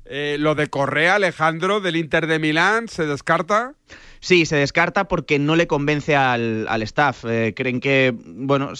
[0.04, 3.74] Eh, lo de Correa, Alejandro, del Inter de Milán, ¿se descarta?
[4.20, 7.24] Sí, se descarta porque no le convence al, al staff.
[7.24, 8.72] Eh, creen que, bueno,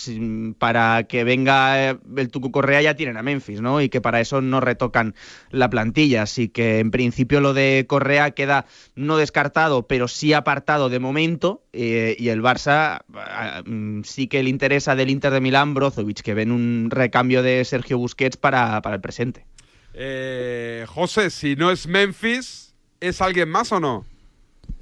[0.59, 3.81] para que venga eh, el Tucu Correa ya tienen a Memphis, ¿no?
[3.81, 5.15] Y que para eso no retocan
[5.51, 6.23] la plantilla.
[6.23, 11.65] Así que en principio lo de Correa queda no descartado, pero sí apartado de momento.
[11.73, 16.21] eh, y el Barça ah, mm, sí que le interesa del Inter de Milán Brozovic,
[16.23, 19.45] que ven un recambio de Sergio Busquets para, para el presente.
[19.95, 24.07] Eh, José, si no es Memphis, ¿es alguien más o no?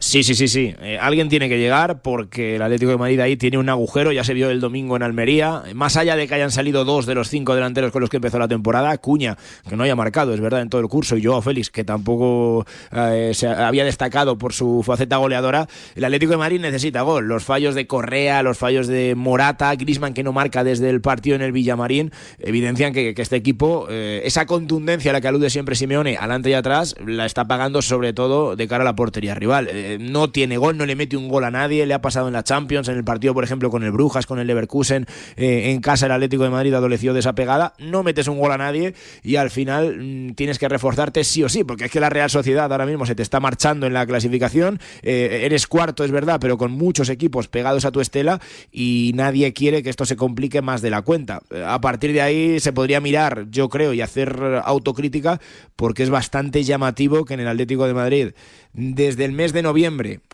[0.03, 0.75] Sí, sí, sí, sí.
[0.81, 4.25] Eh, alguien tiene que llegar porque el Atlético de Madrid ahí tiene un agujero, ya
[4.25, 5.63] se vio el domingo en Almería.
[5.75, 8.39] Más allá de que hayan salido dos de los cinco delanteros con los que empezó
[8.39, 9.37] la temporada, Cuña,
[9.69, 12.65] que no haya marcado, es verdad, en todo el curso, y Joao Félix, que tampoco
[12.93, 17.29] eh, se había destacado por su faceta goleadora, el Atlético de Madrid necesita gol.
[17.29, 21.37] Los fallos de Correa, los fallos de Morata, Grisman que no marca desde el partido
[21.37, 25.75] en el Villamarín, evidencian que, este equipo, eh, esa contundencia a la que alude siempre
[25.75, 29.69] Simeone, adelante y atrás, la está pagando sobre todo de cara a la portería rival.
[29.91, 32.33] Eh, no tiene gol, no le mete un gol a nadie, le ha pasado en
[32.33, 35.81] la Champions, en el partido, por ejemplo, con el Brujas, con el Leverkusen, eh, en
[35.81, 38.95] casa el Atlético de Madrid adoleció de esa pegada, no metes un gol a nadie
[39.23, 42.31] y al final mm, tienes que reforzarte sí o sí, porque es que la Real
[42.31, 46.39] Sociedad ahora mismo se te está marchando en la clasificación, eh, eres cuarto, es verdad,
[46.41, 50.63] pero con muchos equipos pegados a tu estela y nadie quiere que esto se complique
[50.63, 51.43] más de la cuenta.
[51.67, 55.41] A partir de ahí se podría mirar, yo creo, y hacer autocrítica,
[55.75, 58.29] porque es bastante llamativo que en el Atlético de Madrid,
[58.73, 59.80] desde el mes de noviembre,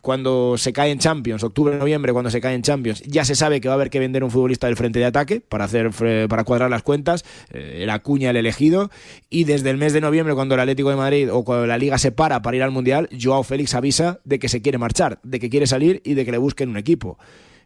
[0.03, 3.69] cuando se cae en Champions, octubre-noviembre, cuando se cae en Champions, ya se sabe que
[3.69, 6.45] va a haber que vender un futbolista del frente de ataque para hacer fre- para
[6.45, 8.91] cuadrar las cuentas, eh, el Acuña el elegido,
[9.31, 11.99] y desde el mes de noviembre, cuando el Atlético de Madrid o cuando la Liga
[11.99, 15.39] se para para ir al Mundial, Joao Félix avisa de que se quiere marchar, de
[15.41, 17.19] que quiere salir y de que le busquen un equipo.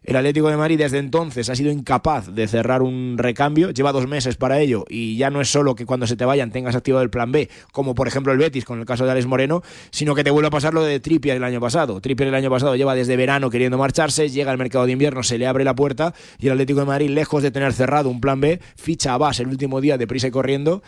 [0.03, 4.07] El Atlético de Madrid desde entonces ha sido incapaz de cerrar un recambio, lleva dos
[4.07, 7.03] meses para ello y ya no es solo que cuando se te vayan tengas activado
[7.03, 9.61] el plan B, como por ejemplo el Betis con el caso de Alex Moreno,
[9.91, 12.01] sino que te vuelve a pasar lo de Trippier el año pasado.
[12.01, 15.37] Trippier el año pasado lleva desde verano queriendo marcharse, llega al mercado de invierno, se
[15.37, 18.41] le abre la puerta y el Atlético de Madrid, lejos de tener cerrado un plan
[18.41, 20.81] B, ficha a Bas el último día de prisa y corriendo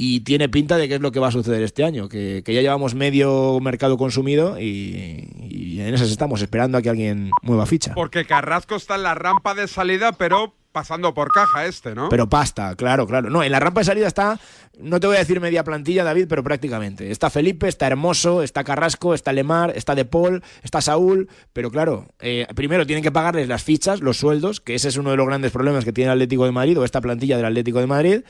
[0.00, 2.54] y tiene pinta de que es lo que va a suceder este año, que, que
[2.54, 7.94] ya llevamos medio mercado consumido y, en esas estamos, esperando a que alguien mueva ficha.
[7.94, 12.10] Porque Carrasco está en la rampa de salida, pero pasando por caja este, ¿no?
[12.10, 13.28] Pero pasta, claro, claro.
[13.28, 14.38] No, en la rampa de salida está,
[14.78, 17.10] no te voy a decir media plantilla, David, pero prácticamente.
[17.10, 22.06] Está Felipe, está Hermoso, está Carrasco, está Lemar, está De Paul, está Saúl, pero claro,
[22.20, 25.26] eh, primero tienen que pagarles las fichas, los sueldos, que ese es uno de los
[25.26, 28.22] grandes problemas que tiene el Atlético de Madrid o esta plantilla del Atlético de Madrid,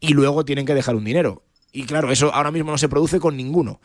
[0.00, 1.42] y luego tienen que dejar un dinero.
[1.72, 3.80] Y claro, eso ahora mismo no se produce con ninguno.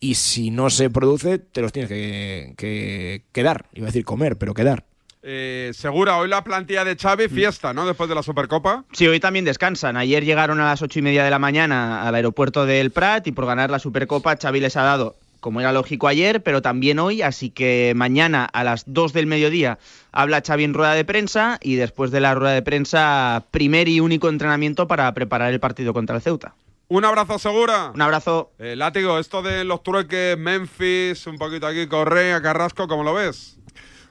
[0.00, 3.66] Y si no se produce, te los tienes que, que, que dar.
[3.72, 4.84] Iba a decir comer, pero quedar.
[5.28, 7.84] Eh, segura, hoy la plantilla de Xavi, fiesta, ¿no?
[7.84, 8.84] Después de la Supercopa.
[8.92, 9.96] Sí, hoy también descansan.
[9.96, 13.32] Ayer llegaron a las ocho y media de la mañana al aeropuerto del Prat y
[13.32, 17.22] por ganar la Supercopa Xavi les ha dado, como era lógico ayer, pero también hoy,
[17.22, 19.78] así que mañana a las dos del mediodía
[20.12, 24.00] habla Xavi en rueda de prensa y después de la rueda de prensa primer y
[24.00, 26.54] único entrenamiento para preparar el partido contra el Ceuta.
[26.88, 27.90] Un abrazo, Segura.
[27.94, 28.52] Un abrazo.
[28.60, 33.56] Eh, látigo, esto de los trueques, Memphis, un poquito aquí, Correa, Carrasco, ¿cómo lo ves?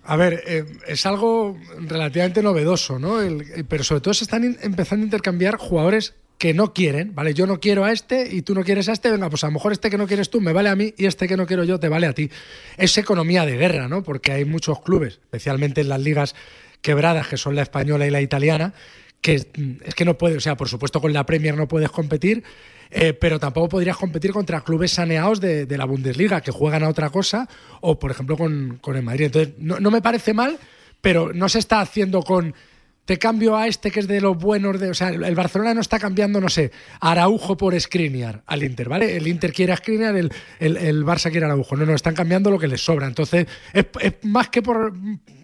[0.04, 3.22] A ver, eh, es algo relativamente novedoso, ¿no?
[3.22, 7.34] El- pero sobre todo se están in- empezando a intercambiar jugadores que no quieren, ¿vale?
[7.34, 9.54] Yo no quiero a este y tú no quieres a este, venga, pues a lo
[9.54, 11.64] mejor este que no quieres tú me vale a mí y este que no quiero
[11.64, 12.30] yo te vale a ti.
[12.78, 14.04] Es economía de guerra, ¿no?
[14.04, 16.36] Porque hay muchos clubes, especialmente en las ligas
[16.82, 18.74] quebradas, que son la española y la italiana,
[19.22, 22.44] que es que no puedes, o sea, por supuesto con la Premier no puedes competir,
[22.92, 27.10] eh, pero tampoco podrías competir contra clubes saneados de, la Bundesliga que juegan a otra
[27.10, 27.48] cosa
[27.82, 29.26] o, por ejemplo, con, el Madrid.
[29.26, 30.60] Entonces, no me parece mal,
[31.02, 32.54] pero no se está haciendo con
[33.06, 34.90] te cambio a este que es de los buenos de.
[34.90, 39.16] O sea, el Barcelona no está cambiando, no sé, Araujo por Skriniar al Inter, ¿vale?
[39.16, 41.76] El Inter quiere a Skriniar, el, el, el Barça quiere a Araujo.
[41.78, 43.06] No, no, están cambiando lo que les sobra.
[43.08, 44.94] Entonces, es, es más que por,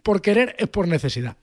[0.04, 1.36] por querer, es por necesidad.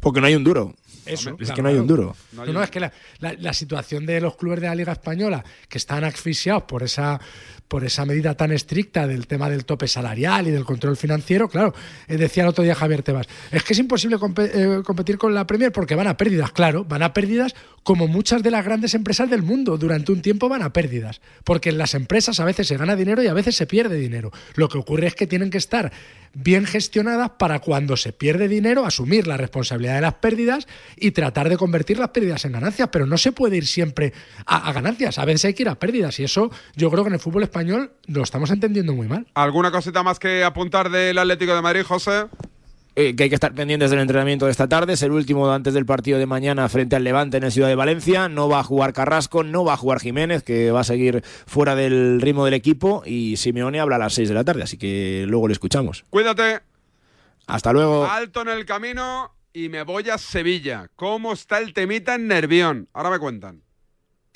[0.00, 0.74] Porque no hay un duro.
[1.04, 2.16] Eso, es claro, que no hay un duro.
[2.32, 5.44] No, no, es que la, la- la situación de los clubes de la Liga Española,
[5.68, 7.20] que están asfixiados por esa,
[7.68, 11.74] por esa medida tan estricta del tema del tope salarial y del control financiero, claro,
[12.08, 15.46] eh, decía el otro día Javier Tebas, es que es imposible eh, competir con la
[15.46, 19.30] Premier porque van a pérdidas, claro, van a pérdidas como muchas de las grandes empresas
[19.30, 22.76] del mundo, durante un tiempo van a pérdidas, porque en las empresas a veces se
[22.76, 24.32] gana dinero y a veces se pierde dinero.
[24.54, 25.92] Lo que ocurre es que tienen que estar
[26.34, 31.48] bien gestionadas para cuando se pierde dinero asumir la responsabilidad de las pérdidas y tratar
[31.48, 34.12] de convertir las pérdidas en ganancias, pero no se puede ir siempre
[34.44, 37.08] a, a ganancias, a veces hay que ir a pérdidas y eso yo creo que
[37.08, 39.26] en el fútbol español lo estamos entendiendo muy mal.
[39.34, 42.26] ¿Alguna cosita más que apuntar del Atlético de Madrid, José?
[42.98, 44.94] Eh, que hay que estar pendientes del entrenamiento de esta tarde.
[44.94, 47.74] Es el último antes del partido de mañana frente al Levante en el Ciudad de
[47.74, 48.30] Valencia.
[48.30, 51.74] No va a jugar Carrasco, no va a jugar Jiménez, que va a seguir fuera
[51.74, 53.02] del ritmo del equipo.
[53.04, 56.06] Y Simeone habla a las 6 de la tarde, así que luego le escuchamos.
[56.08, 56.60] Cuídate.
[57.46, 58.06] Hasta luego.
[58.06, 60.88] Alto en el camino y me voy a Sevilla.
[60.96, 62.88] ¿Cómo está el temita en Nervión?
[62.94, 63.65] Ahora me cuentan.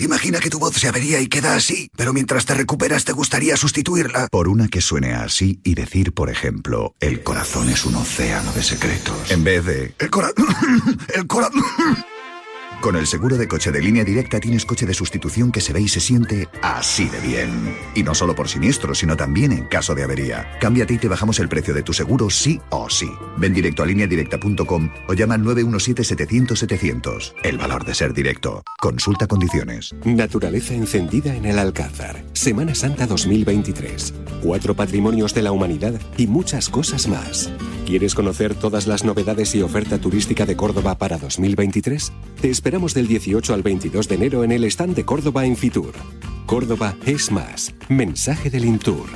[0.00, 3.56] Imagina que tu voz se avería y queda así, pero mientras te recuperas te gustaría
[3.56, 8.50] sustituirla por una que suene así y decir, por ejemplo, el corazón es un océano
[8.52, 9.30] de secretos.
[9.30, 10.46] En vez de el corazón,
[11.14, 11.62] el corazón.
[12.80, 15.82] Con el seguro de coche de línea directa tienes coche de sustitución que se ve
[15.82, 17.76] y se siente así de bien.
[17.94, 20.56] Y no solo por siniestro, sino también en caso de avería.
[20.60, 23.10] Cámbiate y te bajamos el precio de tu seguro sí o sí.
[23.36, 27.34] Ven directo a lineadirecta.com o llama al 917-700-700.
[27.42, 28.62] El valor de ser directo.
[28.80, 29.94] Consulta condiciones.
[30.06, 32.24] Naturaleza encendida en el Alcázar.
[32.32, 34.14] Semana Santa 2023.
[34.42, 37.50] Cuatro patrimonios de la humanidad y muchas cosas más.
[37.86, 42.12] ¿Quieres conocer todas las novedades y oferta turística de Córdoba para 2023?
[42.40, 45.92] Te esperamos del 18 al 22 de enero en el stand de Córdoba en Fitur.
[46.46, 47.74] Córdoba es más.
[47.88, 49.06] Mensaje del Intur.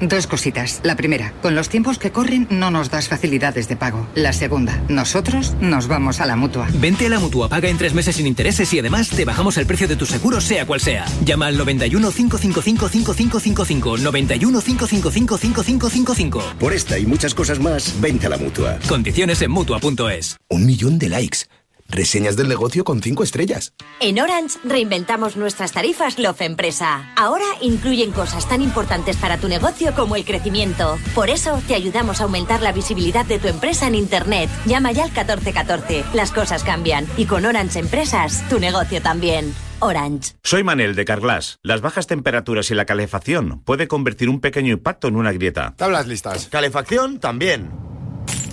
[0.00, 0.80] Dos cositas.
[0.82, 4.08] La primera, con los tiempos que corren no nos das facilidades de pago.
[4.16, 6.66] La segunda, nosotros nos vamos a la mutua.
[6.74, 9.66] Vente a la mutua, paga en tres meses sin intereses y además te bajamos el
[9.66, 11.06] precio de tu seguro, sea cual sea.
[11.24, 13.98] Llama al 91 555 5555.
[13.98, 16.42] 91 555 5555.
[16.58, 18.78] Por esta y muchas cosas más, vente a la mutua.
[18.88, 20.36] Condiciones en mutua.es.
[20.50, 21.46] Un millón de likes.
[21.88, 23.72] Reseñas del negocio con cinco estrellas.
[24.00, 27.12] En Orange reinventamos nuestras tarifas Love Empresa.
[27.16, 30.98] Ahora incluyen cosas tan importantes para tu negocio como el crecimiento.
[31.14, 34.50] Por eso te ayudamos a aumentar la visibilidad de tu empresa en Internet.
[34.66, 36.04] Llama ya al 1414.
[36.12, 39.54] Las cosas cambian y con Orange Empresas tu negocio también.
[39.80, 40.32] Orange.
[40.42, 41.58] Soy Manel de Carglass.
[41.62, 45.74] Las bajas temperaturas y la calefacción puede convertir un pequeño impacto en una grieta.
[45.76, 46.48] Tablas listas.
[46.50, 47.95] Calefacción también.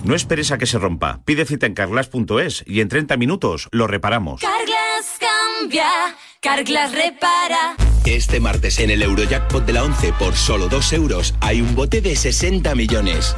[0.04, 1.22] No esperes a que se rompa.
[1.24, 4.41] Pide cita en carglass.es y en 30 minutos lo reparamos.
[4.41, 5.88] Carglass cambia,
[6.41, 7.78] Carglass repara.
[8.06, 12.01] Este martes en el Eurojackpot de la 11 por solo 2 euros hay un bote
[12.01, 13.34] de 60 millones.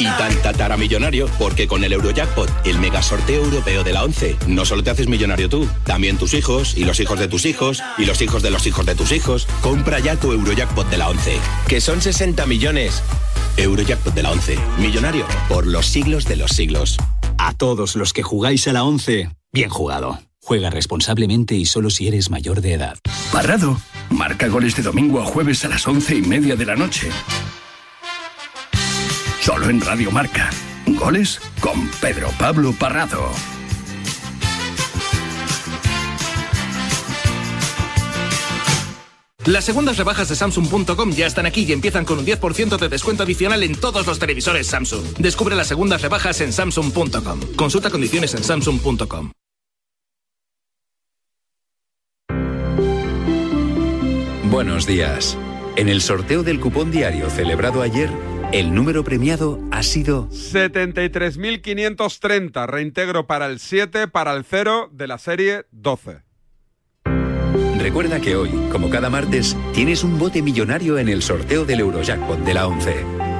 [0.00, 4.36] Y tan tatara millonario porque con el Eurojackpot, el mega sorteo europeo de la 11,
[4.48, 7.82] no solo te haces millonario tú, también tus hijos y los hijos de tus hijos
[7.98, 9.46] y los hijos de los hijos de tus hijos.
[9.60, 13.02] Compra ya tu Eurojackpot de la 11, que son 60 millones.
[13.60, 14.58] Eurojackpot de la 11.
[14.78, 16.96] Millonario por los siglos de los siglos.
[17.38, 20.18] A todos los que jugáis a la 11, bien jugado.
[20.42, 22.98] Juega responsablemente y solo si eres mayor de edad.
[23.32, 23.80] Parrado.
[24.10, 27.08] Marca goles de domingo a jueves a las once y media de la noche.
[29.40, 30.50] Solo en Radio Marca.
[30.86, 33.30] Goles con Pedro Pablo Parrado.
[39.46, 43.22] Las segundas rebajas de Samsung.com ya están aquí y empiezan con un 10% de descuento
[43.22, 45.16] adicional en todos los televisores Samsung.
[45.18, 47.40] Descubre las segundas rebajas en Samsung.com.
[47.56, 49.30] Consulta condiciones en Samsung.com.
[54.50, 55.38] Buenos días.
[55.76, 58.10] En el sorteo del cupón diario celebrado ayer,
[58.52, 62.66] el número premiado ha sido 73.530.
[62.66, 66.29] Reintegro para el 7, para el 0 de la serie 12.
[67.80, 72.40] Recuerda que hoy, como cada martes, tienes un bote millonario en el sorteo del Eurojackpot
[72.40, 72.94] de la 11.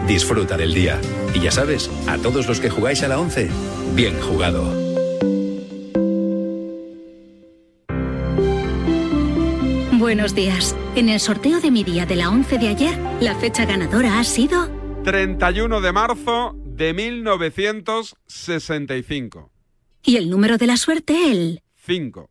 [0.08, 0.98] Disfruta del día.
[1.34, 3.50] Y ya sabes, a todos los que jugáis a la 11,
[3.94, 4.64] bien jugado.
[9.98, 10.74] Buenos días.
[10.96, 14.24] En el sorteo de mi día de la 11 de ayer, la fecha ganadora ha
[14.24, 14.70] sido
[15.04, 19.52] 31 de marzo de 1965.
[20.02, 22.30] y el número de la suerte el 5.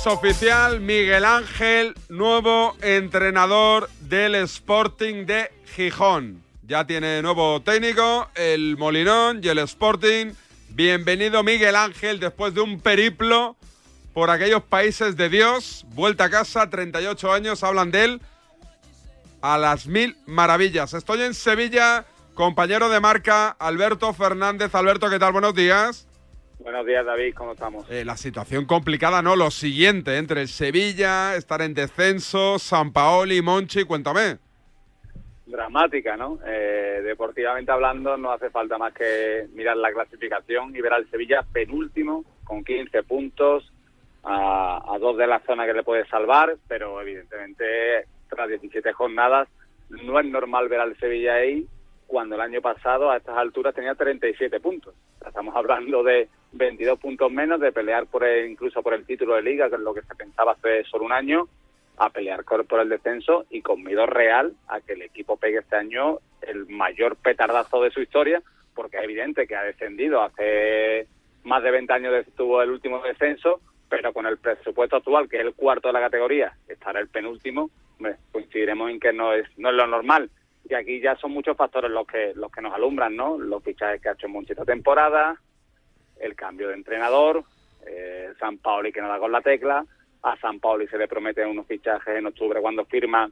[0.00, 6.42] Es oficial, Miguel Ángel, nuevo entrenador del Sporting de Gijón.
[6.62, 10.32] Ya tiene nuevo técnico, el Molinón y el Sporting.
[10.70, 13.56] Bienvenido Miguel Ángel después de un periplo
[14.14, 15.84] por aquellos países de Dios.
[15.88, 18.22] Vuelta a casa, 38 años, hablan de él
[19.42, 20.94] a las mil maravillas.
[20.94, 24.74] Estoy en Sevilla, compañero de marca Alberto Fernández.
[24.74, 25.32] Alberto, ¿qué tal?
[25.32, 26.06] Buenos días.
[26.62, 27.90] Buenos días, David, ¿cómo estamos?
[27.90, 29.34] Eh, la situación complicada, ¿no?
[29.34, 34.36] Lo siguiente, entre el Sevilla, estar en descenso, San Paoli, Monchi, cuéntame.
[35.46, 36.38] Dramática, ¿no?
[36.46, 41.42] Eh, deportivamente hablando, no hace falta más que mirar la clasificación y ver al Sevilla
[41.50, 43.72] penúltimo, con 15 puntos,
[44.22, 49.48] a, a dos de la zona que le puede salvar, pero evidentemente, tras 17 jornadas,
[49.88, 51.66] no es normal ver al Sevilla ahí
[52.06, 54.94] cuando el año pasado a estas alturas tenía 37 puntos.
[55.26, 59.42] Estamos hablando de 22 puntos menos, de pelear por el- incluso por el título de
[59.42, 61.48] liga, que es lo que se pensaba hace solo un año,
[61.98, 65.76] a pelear por el descenso y con miedo real a que el equipo pegue este
[65.76, 68.42] año el mayor petardazo de su historia,
[68.74, 71.06] porque es evidente que ha descendido hace
[71.44, 73.60] más de 20 años estuvo el último descenso,
[73.90, 77.70] pero con el presupuesto actual, que es el cuarto de la categoría, estará el penúltimo,
[78.32, 80.30] coincidiremos en que no es, no es lo normal.
[80.68, 83.38] Y aquí ya son muchos factores los que los que nos alumbran, ¿no?
[83.38, 85.36] Los fichajes que ha hecho Monchi esta temporada,
[86.20, 87.42] el cambio de entrenador,
[87.86, 89.84] eh, San Paoli que no da con la tecla,
[90.22, 93.30] a San Paoli se le prometen unos fichajes en octubre cuando firma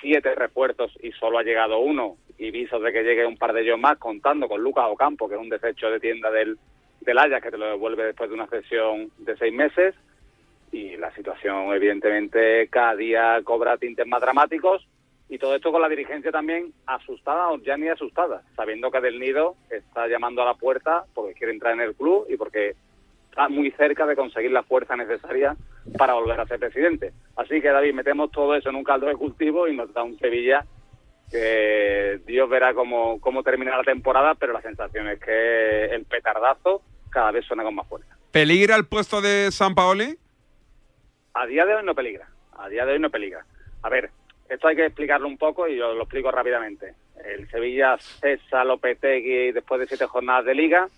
[0.00, 2.16] siete refuerzos y solo ha llegado uno.
[2.38, 5.34] Y visos de que llegue un par de ellos más contando con Lucas Ocampo que
[5.34, 6.58] es un desecho de tienda del,
[7.00, 9.94] del Ajax que te lo devuelve después de una sesión de seis meses.
[10.72, 14.86] Y la situación evidentemente cada día cobra tintes más dramáticos
[15.30, 19.20] y todo esto con la dirigencia también asustada o ya ni asustada, sabiendo que Del
[19.20, 22.74] Nido está llamando a la puerta porque quiere entrar en el club y porque
[23.30, 25.56] está muy cerca de conseguir la fuerza necesaria
[25.96, 27.12] para volver a ser presidente.
[27.36, 30.18] Así que David, metemos todo eso en un caldo de cultivo y nos da un
[30.18, 30.66] Sevilla
[31.30, 36.82] que Dios verá cómo, cómo termina la temporada, pero la sensación es que el petardazo
[37.08, 38.16] cada vez suena con más fuerza.
[38.32, 40.18] ¿Peligra el puesto de San Paoli?
[41.34, 42.28] A día de hoy no peligra.
[42.58, 43.46] A día de hoy no peligra.
[43.82, 44.10] A ver,
[44.50, 46.94] esto hay que explicarlo un poco y yo lo explico rápidamente.
[47.24, 50.88] El Sevilla cesa Lopetegui después de siete jornadas de liga.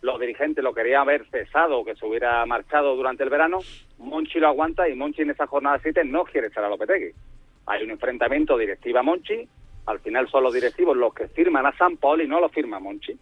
[0.00, 3.58] Los dirigentes lo querían haber cesado que se hubiera marchado durante el verano.
[3.98, 7.12] Monchi lo aguanta y Monchi en esa jornada 7 no quiere echar a Lopetegui.
[7.66, 9.46] Hay un enfrentamiento directiva-Monchi.
[9.84, 13.14] Al final son los directivos los que firman a San Paoli, no lo firma Monchi.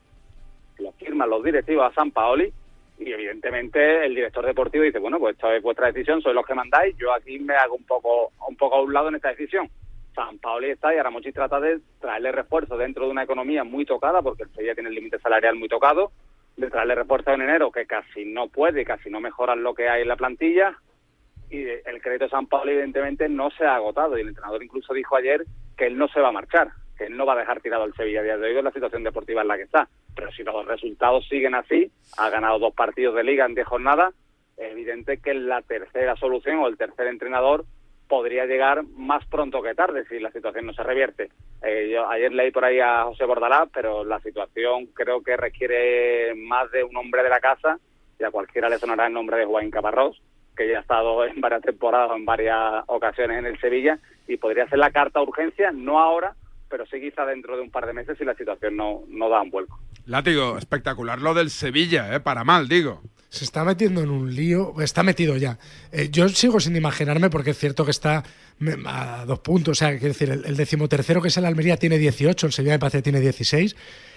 [0.78, 2.53] Lo firman los directivos a San Paoli
[3.01, 6.55] y evidentemente el director deportivo dice, bueno, pues esta es vuestra decisión, sois los que
[6.55, 9.69] mandáis, yo aquí me hago un poco un poco a un lado en esta decisión.
[10.15, 13.87] San Paoli está y ahora Monchi trata de traerle refuerzo dentro de una economía muy
[13.87, 16.13] tocada, porque el Sevilla tiene el límite salarial muy tocado,
[16.57, 20.03] de traerle refuerzos en enero, que casi no puede, casi no mejoran lo que hay
[20.03, 20.77] en la plantilla,
[21.49, 24.93] y el crédito de San Pablo evidentemente no se ha agotado, y el entrenador incluso
[24.93, 25.45] dijo ayer
[25.77, 26.69] que él no se va a marchar,
[27.01, 29.03] que no va a dejar tirado al Sevilla a día de hoy en la situación
[29.03, 29.89] deportiva en la que está.
[30.15, 34.13] Pero si los resultados siguen así, ha ganado dos partidos de liga en diez jornadas,
[34.59, 37.65] es evidente que la tercera solución o el tercer entrenador
[38.07, 41.31] podría llegar más pronto que tarde si la situación no se revierte.
[41.63, 46.71] Eh, ayer leí por ahí a José Bordalá, pero la situación creo que requiere más
[46.71, 47.79] de un hombre de la casa
[48.19, 50.21] y a cualquiera le sonará el nombre de Juan Caparrós,
[50.55, 53.99] que ya ha estado en varias temporadas, en varias ocasiones en el Sevilla
[54.29, 56.35] y podría ser la carta urgencia, no ahora,
[56.71, 59.43] pero sí quizá dentro de un par de meses si la situación no, no da
[59.43, 59.81] un vuelco.
[60.07, 62.21] Látigo, espectacular lo del Sevilla, ¿eh?
[62.21, 65.57] para mal, digo se está metiendo en un lío, está metido ya.
[65.93, 68.25] Eh, yo sigo sin imaginarme, porque es cierto que está
[68.87, 72.49] a dos puntos, o sea, quiero decir, el, decimotercero que es el Almería tiene 18,
[72.49, 73.77] el Sevilla me parece tiene 16,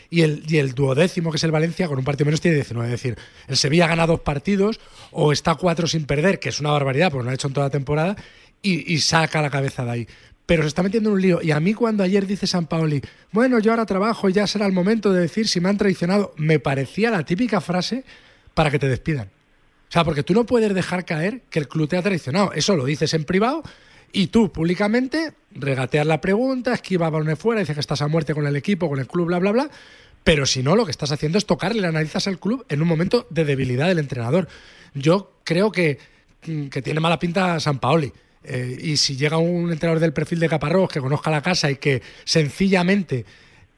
[0.10, 2.88] y el, y el duodécimo que es el Valencia con un partido menos tiene 19.
[2.88, 4.80] Es decir, el Sevilla gana dos partidos
[5.12, 7.54] o está cuatro sin perder, que es una barbaridad porque no lo ha hecho en
[7.54, 8.16] toda la temporada,
[8.64, 10.08] y, y saca la cabeza de ahí
[10.46, 11.40] pero se está metiendo en un lío.
[11.42, 14.66] Y a mí cuando ayer dice San Paoli, bueno, yo ahora trabajo y ya será
[14.66, 18.04] el momento de decir si me han traicionado, me parecía la típica frase
[18.54, 19.28] para que te despidan.
[19.28, 22.52] O sea, porque tú no puedes dejar caer que el club te ha traicionado.
[22.54, 23.64] Eso lo dices en privado
[24.12, 28.46] y tú públicamente regateas la pregunta, esquiva balones fuera, dices que estás a muerte con
[28.46, 29.70] el equipo, con el club, bla, bla, bla.
[30.24, 32.88] Pero si no, lo que estás haciendo es tocarle la nariz al club en un
[32.88, 34.48] momento de debilidad del entrenador.
[34.94, 36.00] Yo creo que,
[36.42, 38.14] que tiene mala pinta San Paoli.
[38.44, 41.78] Eh, y si llega un entrenador del perfil de Caparrós que conozca la casa y
[41.78, 43.26] que sencillamente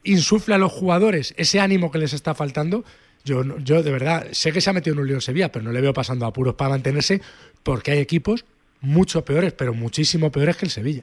[0.04, 2.84] insufla a los jugadores ese ánimo que les está faltando,
[3.24, 5.64] yo, yo de verdad sé que se ha metido en un lío en Sevilla, pero
[5.64, 7.20] no le veo pasando apuros para mantenerse
[7.62, 8.44] porque hay equipos
[8.80, 11.02] mucho peores, pero muchísimo peores que el Sevilla.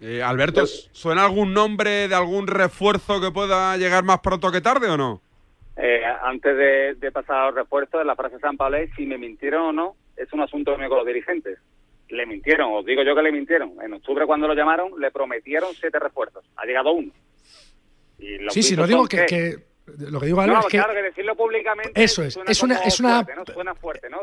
[0.00, 4.88] Eh, Alberto, ¿suena algún nombre de algún refuerzo que pueda llegar más pronto que tarde
[4.88, 5.22] o no?
[5.76, 6.56] Eh, antes
[7.00, 9.96] de, pasar a los refuerzos, la frase de San Pablo si me mintieron o no,
[10.16, 11.58] es un asunto mío con los dirigentes.
[12.12, 13.72] Le mintieron, os digo yo que le mintieron.
[13.82, 16.44] En octubre cuando lo llamaron, le prometieron siete refuerzos.
[16.56, 17.10] Ha llegado uno.
[18.18, 21.34] Y sí, sí, no digo que lo que digo Álvaro es que claro que decirlo
[21.34, 23.44] públicamente eso es es una es una fuerte, ¿no?
[23.52, 24.18] suena fuerte no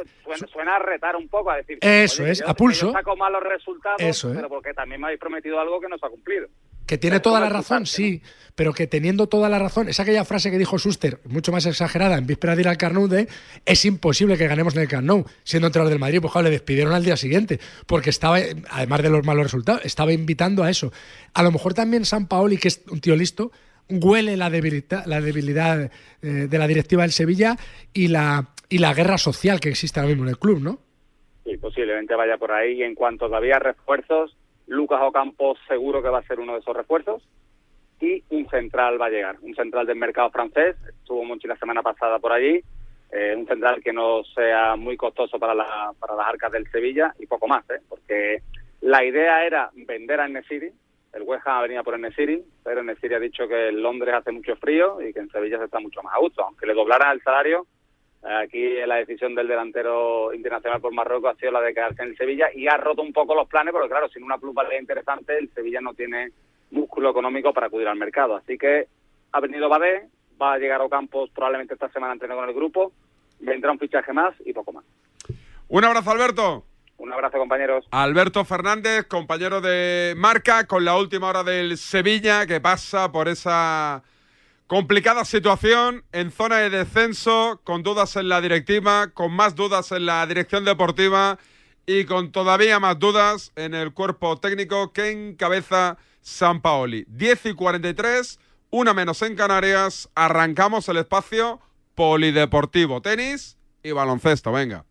[0.48, 4.32] suena, a retar un poco a decir eso es a pulso saco malos resultados eso
[4.34, 6.48] pero porque también me habéis prometido algo que no se ha cumplido
[6.90, 8.24] que tiene toda la razón, sí,
[8.56, 12.18] pero que teniendo toda la razón, es aquella frase que dijo Suster, mucho más exagerada,
[12.18, 13.28] en víspera de ir al Carnou, de
[13.64, 16.92] es imposible que ganemos en el Carnou, siendo entrenador del Madrid, pues claro, le despidieron
[16.94, 18.40] al día siguiente, porque estaba,
[18.72, 20.92] además de los malos resultados, estaba invitando a eso.
[21.36, 23.52] A lo mejor también San Paoli, que es un tío listo,
[23.88, 25.92] huele la debilidad, la debilidad
[26.24, 27.56] eh, de la directiva del Sevilla
[27.94, 30.80] y la, y la guerra social que existe ahora mismo en el club, ¿no?
[31.46, 32.80] Sí, posiblemente vaya por ahí.
[32.80, 34.36] Y en cuanto todavía refuerzos,
[34.70, 37.22] Lucas Ocampo seguro que va a ser uno de esos refuerzos.
[38.00, 40.78] Y un central va a llegar, un central del mercado francés.
[40.88, 42.62] Estuvo mucho la semana pasada por allí.
[43.12, 47.14] Eh, un central que no sea muy costoso para, la, para las arcas del Sevilla
[47.20, 47.82] y poco más, ¿eh?
[47.90, 48.44] porque
[48.82, 50.72] la idea era vender a Nesiri,
[51.14, 54.56] el West Ham venía por Nesiri, pero Nesiri ha dicho que en Londres hace mucho
[54.58, 56.44] frío y que en Sevilla se está mucho más a gusto.
[56.44, 57.66] Aunque le doblaran el salario,
[58.24, 62.18] aquí la decisión del delantero internacional por Marruecos ha sido la de quedarse en el
[62.18, 65.50] Sevilla y ha roto un poco los planes, porque claro, sin una plusvalía interesante, el
[65.54, 66.32] Sevilla no tiene
[66.72, 68.36] músculo económico para acudir al mercado.
[68.36, 68.88] Así que
[69.32, 70.10] ha venido Badé,
[70.42, 72.92] va a llegar a Campos probablemente esta semana entrenar con el grupo,
[73.40, 74.86] vendrá un fichaje más y poco más.
[75.68, 76.66] Un abrazo, Alberto.
[76.98, 77.88] Un abrazo, compañeros.
[77.92, 84.04] Alberto Fernández, compañero de marca, con la última hora del Sevilla, que pasa por esa
[84.70, 90.06] complicada situación en zona de descenso, con dudas en la directiva, con más dudas en
[90.06, 91.40] la dirección deportiva
[91.88, 97.04] y con todavía más dudas en el cuerpo técnico que encabeza San Paoli.
[97.08, 98.40] 10 y 43,
[98.70, 101.60] una menos en Canarias, arrancamos el espacio
[101.96, 104.86] polideportivo, tenis y baloncesto, venga.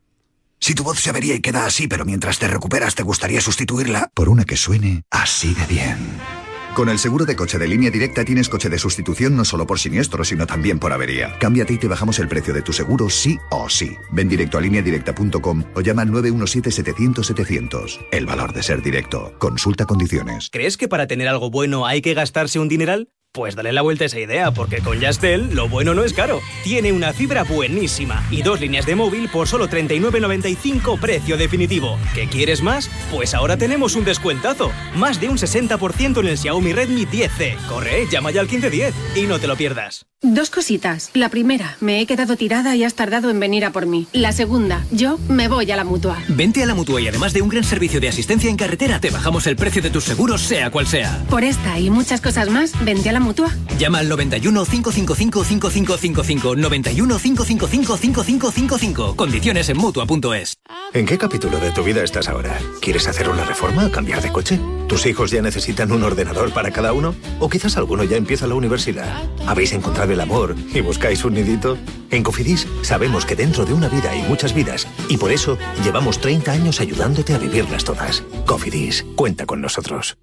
[0.59, 4.11] Si tu voz se avería y queda así, pero mientras te recuperas te gustaría sustituirla
[4.13, 6.48] por una que suene así de bien.
[6.79, 9.81] Con el seguro de coche de línea directa tienes coche de sustitución no solo por
[9.81, 11.37] siniestro, sino también por avería.
[11.41, 13.97] Cámbiate y te bajamos el precio de tu seguro sí o sí.
[14.13, 18.07] Ven directo a lineadirecta.com o llama al 917-700-700.
[18.13, 19.33] El valor de ser directo.
[19.39, 20.51] Consulta condiciones.
[20.53, 23.09] ¿Crees que para tener algo bueno hay que gastarse un dineral?
[23.33, 26.41] Pues dale la vuelta a esa idea, porque con Yastel lo bueno no es caro.
[26.65, 31.99] Tiene una fibra buenísima y dos líneas de móvil por solo 39.95 precio definitivo.
[32.15, 32.91] ¿Qué quieres más?
[33.13, 34.73] Pues ahora tenemos un descuentazo.
[34.97, 37.57] Más de un 60% en el Xiaomi Redmi 10C.
[37.69, 40.07] Corre, llama ya al 1510 y no te lo pierdas.
[40.21, 41.11] Dos cositas.
[41.15, 44.09] La primera, me he quedado tirada y has tardado en venir a por mí.
[44.13, 46.19] La segunda, yo me voy a la mutua.
[46.27, 49.11] Vente a la mutua y además de un gran servicio de asistencia en carretera, te
[49.11, 51.25] bajamos el precio de tus seguros, sea cual sea.
[51.31, 53.51] Por esta y muchas cosas más, vente a la mutua.
[53.79, 59.17] Llama al 91 555 5555 91 555 5555.
[59.17, 60.59] Condiciones en mutua.es.
[60.95, 62.59] ¿En qué capítulo de tu vida estás ahora?
[62.81, 63.91] ¿Quieres hacer una reforma?
[63.91, 64.59] ¿Cambiar de coche?
[64.89, 67.15] ¿Tus hijos ya necesitan un ordenador para cada uno?
[67.41, 69.23] ¿O quizás alguno ya empieza la universidad?
[69.47, 71.77] ¿Habéis encontrado el amor y buscáis un nidito?
[72.11, 76.21] En Cofidis sabemos que dentro de una vida hay muchas vidas y por eso llevamos
[76.21, 78.23] 30 años ayudándote a vivirlas todas.
[78.47, 80.17] Cofidis, cuenta con nosotros.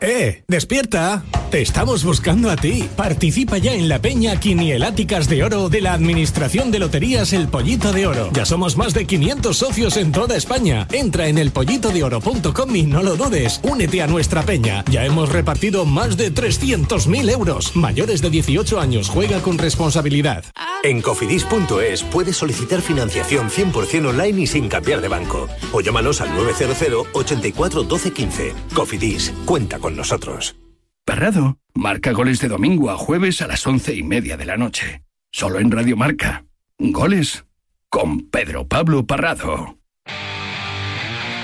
[0.00, 0.44] ¡Eh!
[0.46, 1.24] ¡Despierta!
[1.50, 2.86] Te estamos buscando a ti.
[2.94, 7.90] Participa ya en la Peña Quinieláticas de Oro de la Administración de Loterías El Pollito
[7.90, 8.28] de Oro.
[8.34, 10.86] Ya somos más de 500 socios en toda España.
[10.92, 13.60] Entra en elpollitodeoro.com y no lo dudes.
[13.62, 14.84] Únete a nuestra peña.
[14.90, 17.74] Ya hemos repartido más de 300.000 euros.
[17.74, 20.44] Mayores de 18 años, juega con responsabilidad.
[20.82, 25.48] En cofidis.es puedes solicitar financiación 100% online y sin cambiar de banco.
[25.72, 28.54] O llámanos al 900 84 12 15.
[28.74, 30.54] Cofidis, cuenta con nosotros.
[31.08, 35.04] Parrado marca goles de domingo a jueves a las once y media de la noche.
[35.32, 36.44] Solo en Radio Marca.
[36.78, 37.46] Goles
[37.88, 39.78] con Pedro Pablo Parrado.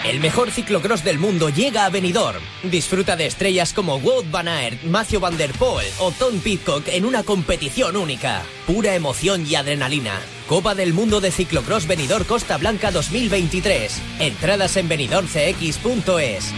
[0.04, 2.42] El mejor ciclocross del mundo llega a Benidorm.
[2.64, 7.06] Disfruta de estrellas como Wout van Aert, Matthew van der Poel o Tom Pitcock en
[7.06, 8.42] una competición única.
[8.66, 10.20] Pura emoción y adrenalina.
[10.46, 14.02] Copa del Mundo de Ciclocross Benidorm Costa Blanca 2023.
[14.18, 16.52] Entradas en benidormcx.es.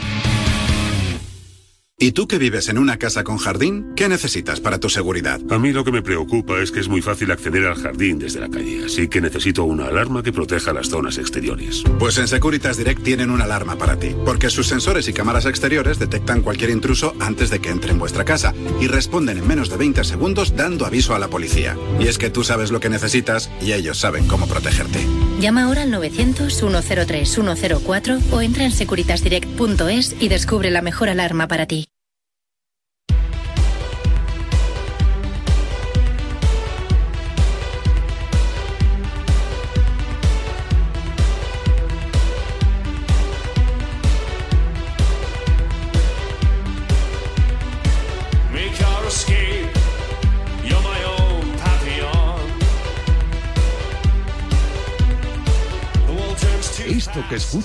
[1.99, 3.95] ¿Y tú que vives en una casa con jardín?
[3.97, 5.41] ¿Qué necesitas para tu seguridad?
[5.49, 8.39] A mí lo que me preocupa es que es muy fácil acceder al jardín desde
[8.39, 11.85] la calle, así que necesito una alarma que proteja las zonas exteriores.
[11.99, 15.99] Pues en Securitas Direct tienen una alarma para ti, porque sus sensores y cámaras exteriores
[15.99, 19.79] detectan cualquier intruso antes de que entre en vuestra casa y responden en menos de
[19.79, 21.79] 20 segundos dando aviso a la policía.
[21.99, 25.01] Y es que tú sabes lo que necesitas y ellos saben cómo protegerte.
[25.41, 31.86] Llama ahora al 900-103-104 o entra en securitasdirect.es y descubre la mejor alarma para ti.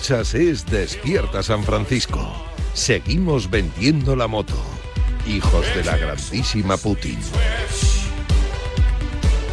[0.10, 2.34] Es Despierta San Francisco.
[2.74, 4.56] Seguimos vendiendo la moto.
[5.28, 7.20] Hijos de la grandísima Putin.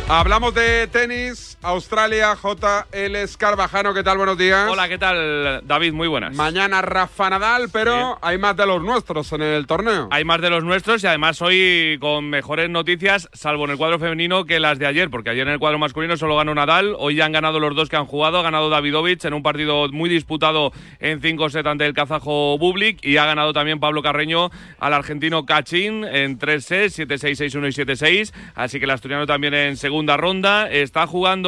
[0.08, 4.16] Hablamos de tenis, Australia, JL Escarvajano, ¿qué tal?
[4.16, 4.70] Buenos días.
[4.70, 5.92] Hola, ¿qué tal, David?
[5.92, 6.36] Muy buenas.
[6.36, 10.06] Mañana Rafa Nadal, pero hay más de los nuestros en el torneo.
[10.12, 13.98] Hay más de los nuestros y además hoy con mejores noticias, salvo en el cuadro
[13.98, 17.16] femenino, que las de ayer, porque ayer en el cuadro masculino solo ganó Nadal, hoy
[17.16, 20.08] ya han ganado los dos que han jugado, ha ganado Davidovich en un partido muy
[20.08, 24.94] disputado en 5 set ante el kazajo Bublik y ha ganado también Pablo Carreño al
[24.94, 29.76] argentino Cachín en 3 sets, 7-6, 6-1 y 7-6, así que el asturiano también en
[29.76, 31.47] segunda ronda, está jugando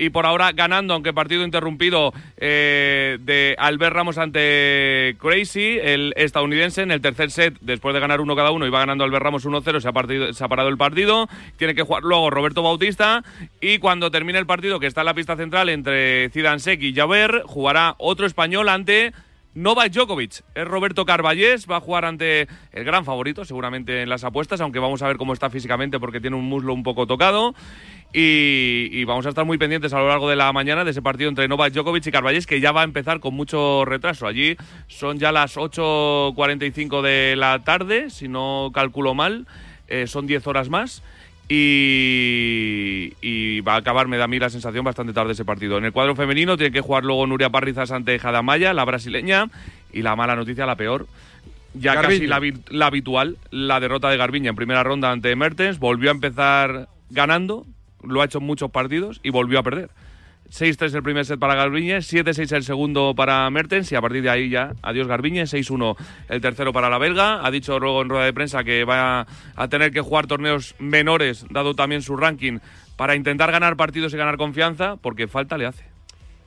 [0.00, 6.80] y por ahora ganando, aunque partido interrumpido eh, de Albert Ramos ante Crazy, el estadounidense,
[6.80, 9.80] en el tercer set, después de ganar uno cada uno, va ganando Albert Ramos 1-0,
[9.80, 11.28] se, ha se ha parado el partido,
[11.58, 13.22] tiene que jugar luego Roberto Bautista,
[13.60, 17.42] y cuando termine el partido, que está en la pista central entre Zidansek y Javer,
[17.44, 19.12] jugará otro español ante...
[19.52, 24.22] Novak Djokovic, es Roberto Carballés, va a jugar ante el gran favorito seguramente en las
[24.22, 27.54] apuestas, aunque vamos a ver cómo está físicamente porque tiene un muslo un poco tocado.
[28.12, 31.28] Y, vamos a estar muy pendientes a lo largo de la mañana de ese partido
[31.28, 34.28] entre Novak Djokovic y Carballés, que ya va a empezar con mucho retraso.
[34.28, 39.46] Allí son ya las 8.45 de la tarde, si no calculo mal,
[39.88, 41.02] eh, son 10 horas más.
[41.52, 45.78] Y, y va a acabar, me da a mí la sensación, bastante tarde ese partido.
[45.78, 49.50] En el cuadro femenino tiene que jugar luego Nuria Parrizas ante Jadamaya, la brasileña.
[49.92, 51.08] Y la mala noticia, la peor,
[51.74, 55.80] ya casi la, la habitual, la derrota de Garbiña en primera ronda ante Mertens.
[55.80, 57.66] Volvió a empezar ganando,
[58.04, 59.90] lo ha hecho en muchos partidos y volvió a perder.
[60.50, 64.30] 6-3 el primer set para Garbiñe, 7-6 el segundo para Mertens y a partir de
[64.30, 65.96] ahí ya, adiós Garbiñe, 6-1
[66.28, 67.46] el tercero para la belga.
[67.46, 71.46] Ha dicho luego en rueda de prensa que va a tener que jugar torneos menores,
[71.50, 72.58] dado también su ranking,
[72.96, 75.89] para intentar ganar partidos y ganar confianza, porque falta le hace.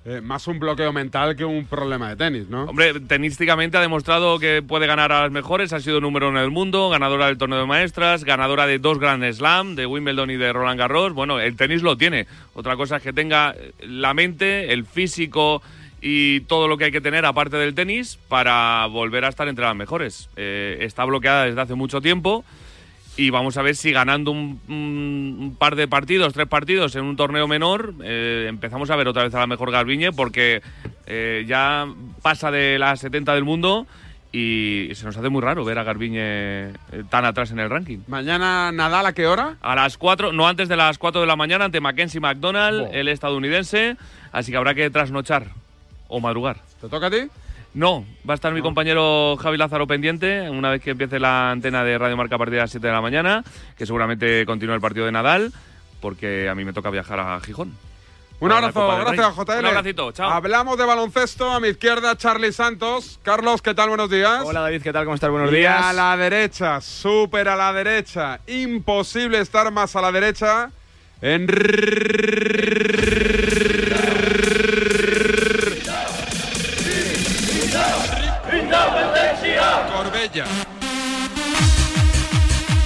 [0.06, 2.66] Eh, más un bloqueo mental que un problema de tenis, ¿no?
[2.66, 6.52] Hombre, tenísticamente ha demostrado que puede ganar a las mejores, ha sido número uno del
[6.52, 10.52] mundo, ganadora del torneo de maestras, ganadora de dos Grand Slam, de Wimbledon y de
[10.52, 11.14] Roland Garros.
[11.14, 12.28] Bueno, el tenis lo tiene.
[12.54, 15.62] Otra cosa es que tenga la mente, el físico
[16.02, 19.64] y todo lo que hay que tener aparte del tenis para volver a estar entre
[19.64, 20.30] las mejores.
[20.36, 22.44] Eh, está bloqueada desde hace mucho tiempo.
[23.16, 27.16] Y vamos a ver si ganando un, un par de partidos, tres partidos en un
[27.16, 30.64] torneo menor, eh, empezamos a ver otra vez a la mejor Garbiñe porque
[31.06, 31.86] eh, ya
[32.24, 33.86] pasa de las 70 del mundo
[34.32, 36.74] y se nos hace muy raro ver a Garbiñe eh,
[37.12, 38.00] tan atrás en el ranking.
[38.08, 39.58] Mañana Nadal, ¿a qué hora?
[39.62, 43.10] A las 4, no antes de las 4 de la mañana, ante Mackenzie McDonald, el
[43.10, 43.96] estadounidense.
[44.32, 45.50] Así que habrá que trasnochar
[46.08, 46.58] o madrugar.
[46.82, 47.28] ¿Te toca a ti?
[47.74, 51.84] No, va a estar mi compañero Javi Lázaro pendiente una vez que empiece la antena
[51.84, 53.44] de Radio Marca a partir de las 7 de la mañana,
[53.76, 55.52] que seguramente continúe el partido de Nadal,
[56.00, 57.76] porque a mí me toca viajar a Gijón.
[58.40, 59.60] Un abrazo, gracias JL.
[59.60, 60.30] Un abracito, chao.
[60.30, 63.20] Hablamos de baloncesto, a mi izquierda Charlie Santos.
[63.24, 63.90] Carlos, ¿qué tal?
[63.90, 64.42] Buenos días.
[64.44, 65.06] Hola David, ¿qué tal?
[65.06, 65.30] ¿Cómo estás?
[65.32, 65.82] Buenos Y días.
[65.82, 68.40] a la derecha, súper a la derecha.
[68.48, 70.70] Imposible estar más a la derecha.
[71.22, 71.48] En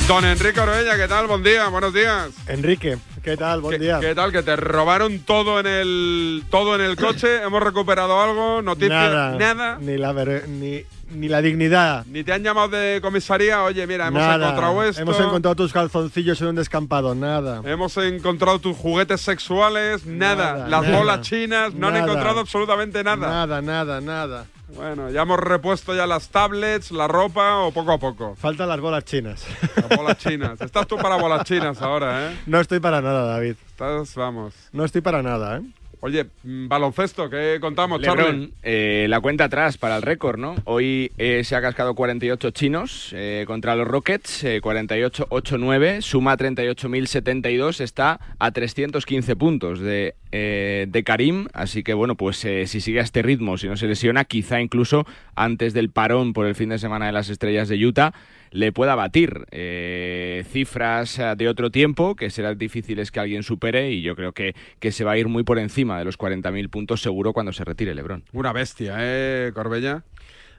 [0.08, 1.28] Don Enrique Orbella, ¿qué tal?
[1.28, 2.30] Buen día, buenos días.
[2.48, 3.62] Enrique, ¿qué tal?
[3.62, 4.00] Buen ¿Qué, día.
[4.02, 4.32] qué tal?
[4.34, 7.42] Que te robaron todo en el todo en el coche.
[7.44, 9.78] Hemos recuperado algo, noticias, Nada, nada.
[9.80, 12.06] Ni la, ver- ni, ni la dignidad.
[12.08, 13.64] Ni te han llamado de comisaría.
[13.64, 14.46] Oye, mira, hemos nada.
[14.48, 15.02] encontrado esto.
[15.02, 17.16] Hemos encontrado tus calzoncillos en un descampado.
[17.16, 17.62] Nada.
[17.66, 20.54] Hemos encontrado tus juguetes sexuales, nada.
[20.54, 20.98] Nada, Las nada.
[20.98, 23.28] bolas chinas, no han encontrado absolutamente nada.
[23.30, 24.46] Nada, nada, nada.
[24.76, 28.36] Bueno, ya hemos repuesto ya las tablets, la ropa o poco a poco.
[28.36, 29.46] Faltan las bolas chinas.
[29.76, 30.60] Las bolas chinas.
[30.60, 32.38] Estás tú para bolas chinas ahora, ¿eh?
[32.46, 33.56] No estoy para nada, David.
[33.66, 34.54] Estás, vamos.
[34.74, 35.62] No estoy para nada, ¿eh?
[36.00, 40.56] Oye, mm, baloncesto, ¿qué contamos, Lebron, eh, la cuenta atrás para el récord, ¿no?
[40.66, 47.82] Hoy eh, se ha cascado 48 chinos eh, contra los Rockets, eh, 48-8-9, suma 38.072,
[47.82, 53.24] está a 315 puntos de, de Karim, así que bueno, pues si sigue a este
[53.24, 57.08] ritmo, si no se lesiona, quizá incluso antes del parón por el fin de semana
[57.08, 58.14] de las estrellas de Utah,
[58.52, 63.92] le pueda batir eh, cifras eh, de otro tiempo que serán difíciles que alguien supere
[63.92, 66.70] y yo creo que, que se va a ir muy por encima de los 40.000
[66.70, 68.24] puntos seguro cuando se retire Lebron.
[68.34, 70.04] Una bestia, ¿eh, Corbella?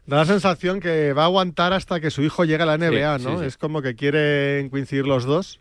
[0.07, 3.19] Da la sensación que va a aguantar hasta que su hijo llegue a la NBA,
[3.19, 3.33] Sí, ¿no?
[3.35, 3.45] sí, sí.
[3.47, 5.61] Es como que quieren coincidir los dos.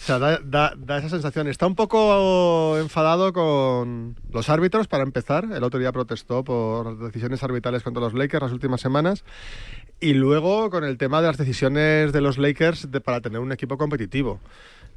[0.00, 1.48] sea, da, da- da esa sensación.
[1.48, 5.48] Está un poco enfadado con los árbitros, para empezar.
[5.52, 9.24] El otro día protestó por decisiones arbitrales contra los Lakers las últimas semanas.
[10.00, 13.50] Y luego con el tema de las decisiones de los Lakers de- para tener un
[13.52, 14.40] equipo competitivo.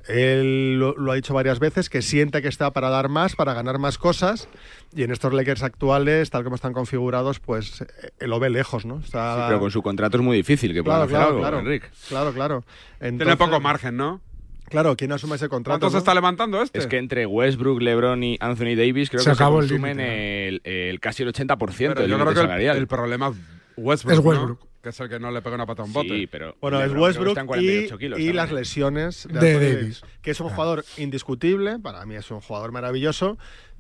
[0.08, 3.54] Él lo, lo ha dicho varias veces, que siente que está para dar más, para
[3.54, 4.48] ganar más cosas.
[4.96, 9.00] Y en estos Lakers actuales, tal como están configurados, pues eh, lo ve lejos, ¿no?
[9.00, 11.60] Está, Sí, pero con su contrato es muy difícil que Claro, hacer claro, algo, claro.
[11.60, 11.88] Enrique.
[12.10, 12.64] Claro, claro.
[13.00, 14.22] Tiene poco margen, ¿no?
[14.70, 15.80] Claro, ¿quién asume ese contrato?
[15.82, 16.00] ¿Cuánto se no?
[16.00, 16.80] está levantando este?
[16.80, 19.98] Es que entre Westbrook, LeBron y Anthony Davis creo Se que se acabó el consumen
[19.98, 22.78] límite, el, el casi el 80% Pero del yo creo que el, salarial.
[22.78, 23.36] el problema es
[23.76, 24.58] Westbrook, Es ¿no?
[24.82, 26.10] Que es el que no le pega una pata a un bote.
[26.10, 28.36] Sí, pero Bueno, es Westbrook está en 48 y, kilos y también.
[28.36, 29.76] las lesiones de, De Davis.
[29.76, 33.38] Davis, que es un jugador indiscutible, para mí es un jugador maravilloso,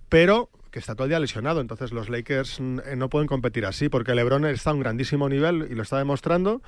[0.09, 1.59] pero que está todo el día lesionado.
[1.61, 5.67] Entonces los Lakers eh, no pueden competir así, porque LeBron está a un grandísimo nivel
[5.69, 6.61] y lo está demostrando.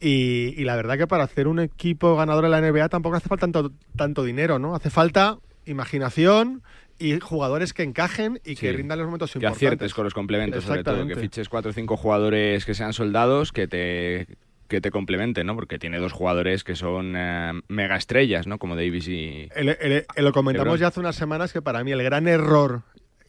[0.00, 3.28] Y, y la verdad que para hacer un equipo ganador en la NBA tampoco hace
[3.28, 4.74] falta tanto, tanto dinero, ¿no?
[4.74, 6.62] Hace falta imaginación
[6.98, 8.76] y jugadores que encajen y que Sí.
[8.76, 9.56] rindan los momentos que importantes.
[9.58, 13.52] aciertes con los complementos, sobre todo, que fiches cuatro o cinco jugadores que sean soldados
[13.52, 14.26] que te
[14.68, 15.54] que te complementen, ¿no?
[15.54, 18.58] Porque tiene dos jugadores que son eh, mega estrellas, ¿no?
[18.58, 20.80] Como Davis y El- el- el- lo comentamos Lebron.
[20.80, 22.82] ya hace unas semanas que para mí el gran error,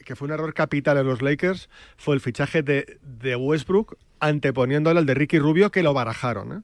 [0.04, 5.00] que fue un error capital en los Lakers, fue el fichaje de, de Westbrook anteponiéndole
[5.00, 6.52] al de Ricky Rubio que lo barajaron.
[6.54, 6.62] ¿eh?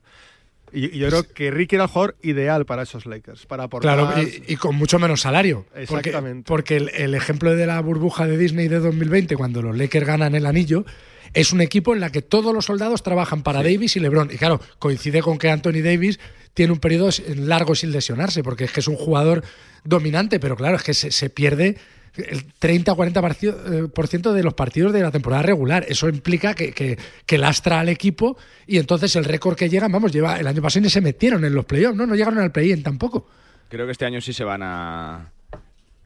[0.74, 3.96] Y, y yo creo que Ricky era el jugador ideal para esos Lakers, para aportar...
[3.96, 5.66] Claro, y, y con mucho menos salario.
[5.76, 6.48] Exactamente.
[6.48, 10.34] Porque, el, el ejemplo de la burbuja de Disney de 2020, cuando los Lakers ganan
[10.36, 10.86] el anillo,
[11.34, 14.30] es un equipo en la que todos los soldados trabajan para Davis y LeBron.
[14.32, 16.20] Y claro, coincide con que Anthony Davis
[16.54, 19.44] tiene un periodo largo sin lesionarse, porque es que es un jugador
[19.84, 21.78] dominante, pero claro, es que se, se pierde
[22.16, 25.86] el 30-40% eh, de los partidos de la temporada regular.
[25.88, 28.38] Eso implica que, que, que lastra al equipo
[28.68, 31.54] y entonces el récord que llegan, vamos, lleva el año pasado ni se metieron en
[31.54, 32.06] los playoffs, ¿no?
[32.06, 33.28] No llegaron al play-in tampoco.
[33.70, 35.32] Creo que este año sí se van a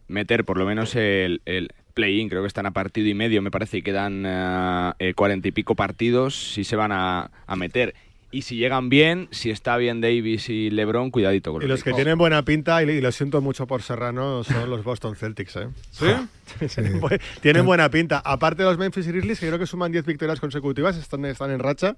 [0.07, 2.29] meter por lo menos el, el play-in.
[2.29, 5.51] Creo que están a partido y medio, me parece, y quedan eh, eh, cuarenta y
[5.51, 6.53] pico partidos.
[6.53, 7.95] Sí se van a, a meter.
[8.29, 11.91] Y si llegan bien, si está bien Davis y LeBron, cuidadito con Y los que
[11.91, 12.03] Lakers.
[12.03, 15.55] tienen buena pinta, y, y lo siento mucho por Serrano, son los Boston Celtics.
[15.55, 15.67] ¿eh?
[15.91, 16.05] ¿Sí?
[16.75, 18.19] tienen, bu- tienen buena pinta.
[18.19, 21.59] Aparte de los Memphis Grizzlies, que creo que suman 10 victorias consecutivas, están, están en
[21.59, 21.95] racha,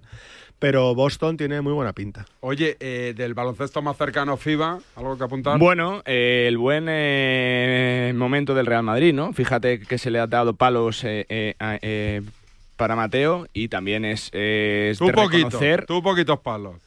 [0.60, 2.26] pero Boston tiene muy buena pinta.
[2.42, 5.58] Oye, eh, del baloncesto más cercano FIBA, ¿algo que apuntar?
[5.58, 9.34] Bueno, eh, el buen eh, momento del Real Madrid, ¿no?
[9.34, 12.22] Fíjate que se le ha dado palos eh, eh, a- eh,
[12.80, 16.78] para Mateo y también es, eh, es tú de poquito, reconocer tú poquitos palos.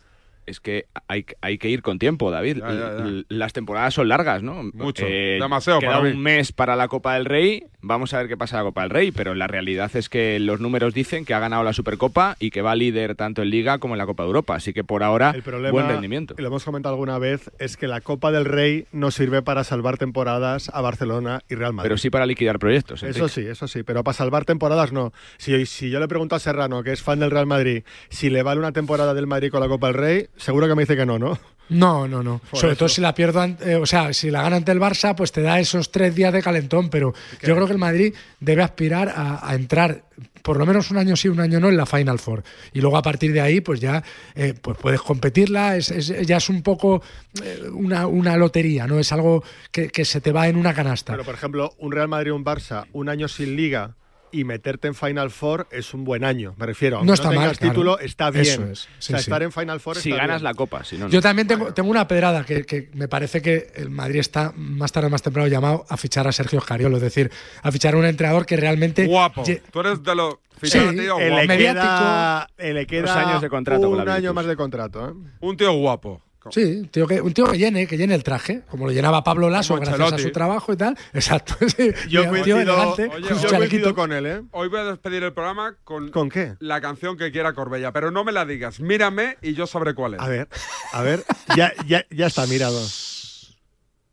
[0.53, 2.59] Es que hay, hay que ir con tiempo, David.
[2.59, 3.05] Ya, ya, ya.
[3.05, 4.63] L- Las temporadas son largas, ¿no?
[4.73, 5.05] Mucho.
[5.07, 6.11] Eh, Demasiado queda para mí.
[6.11, 7.65] un mes para la Copa del Rey.
[7.81, 10.39] Vamos a ver qué pasa en la Copa del Rey, pero la realidad es que
[10.39, 13.79] los números dicen que ha ganado la Supercopa y que va líder tanto en Liga
[13.79, 14.55] como en la Copa de Europa.
[14.55, 16.35] Así que por ahora, El problema, buen rendimiento.
[16.39, 19.65] y lo hemos comentado alguna vez, es que la Copa del Rey no sirve para
[19.65, 21.89] salvar temporadas a Barcelona y Real Madrid.
[21.89, 23.03] Pero sí para liquidar proyectos.
[23.03, 25.13] Eso sí, eso sí, pero para salvar temporadas no.
[25.39, 28.43] Si, si yo le pregunto a Serrano, que es fan del Real Madrid, si le
[28.45, 31.07] vale una temporada del Madrid con la Copa del Rey, seguro que me dice que
[31.07, 31.39] no, ¿no?
[31.69, 32.39] No, no, no.
[32.51, 32.81] Por Sobre eso.
[32.81, 35.41] todo si la pierdo, eh, o sea, si la gana ante el Barça, pues te
[35.41, 36.91] da esos tres días de calentón.
[36.91, 40.05] Pero yo creo que el Madrid debe aspirar a, a entrar
[40.43, 42.43] por lo menos un año sí, un año no en la Final Four.
[42.75, 44.03] Y luego a partir de ahí, pues ya
[44.35, 45.77] eh, pues puedes competirla.
[45.77, 47.01] Es, es- ya es un poco
[47.43, 48.99] eh, una, una lotería, ¿no?
[48.99, 51.13] Es algo que, que se te va en una canasta.
[51.13, 53.95] Pero, por ejemplo, un Real Madrid un Barça, un año sin liga
[54.33, 56.55] y meterte en Final Four es un buen año.
[56.57, 57.73] Me refiero, aunque No no, está mal, tengas claro.
[57.73, 58.45] título, está bien.
[58.47, 59.23] Eso es, o sí, sea, sí.
[59.25, 60.45] estar en Final Four Si está ganas bien.
[60.45, 61.11] la Copa, si no, no.
[61.11, 64.91] Yo también tengo, tengo una pedrada que, que me parece que el Madrid está más
[64.93, 67.31] tarde o más temprano llamado a fichar a Sergio Scariolo, es decir,
[67.63, 69.45] a fichar a un entrenador que realmente Guapo.
[69.45, 71.47] lle- Tú eres de los Sí, fichados, tío, Eh, guapo.
[71.47, 74.55] le queda, eh, le queda Dos años de contrato con un la año más de
[74.57, 75.09] contrato.
[75.09, 75.13] ¿eh?
[75.41, 76.23] Un tío guapo.
[76.51, 79.23] Sí, un tío que, un tío que llene, que llene el traje, como lo llenaba
[79.23, 80.97] Pablo Lasso gracias a su trabajo y tal.
[81.13, 81.55] Exacto.
[81.69, 81.91] sí.
[82.09, 84.43] Yo coincido- elegante, Oye, yo coincido con él, ¿eh?
[84.53, 86.55] Hoy voy a despedir el programa con, ¿Con qué?
[86.61, 88.81] la canción que quiera Corbella, pero no me la digas.
[88.81, 90.21] Mírame y yo sabré cuál es.
[90.21, 90.49] A ver,
[90.93, 91.25] a ver,
[91.57, 92.81] ya, ya, ya está mirado.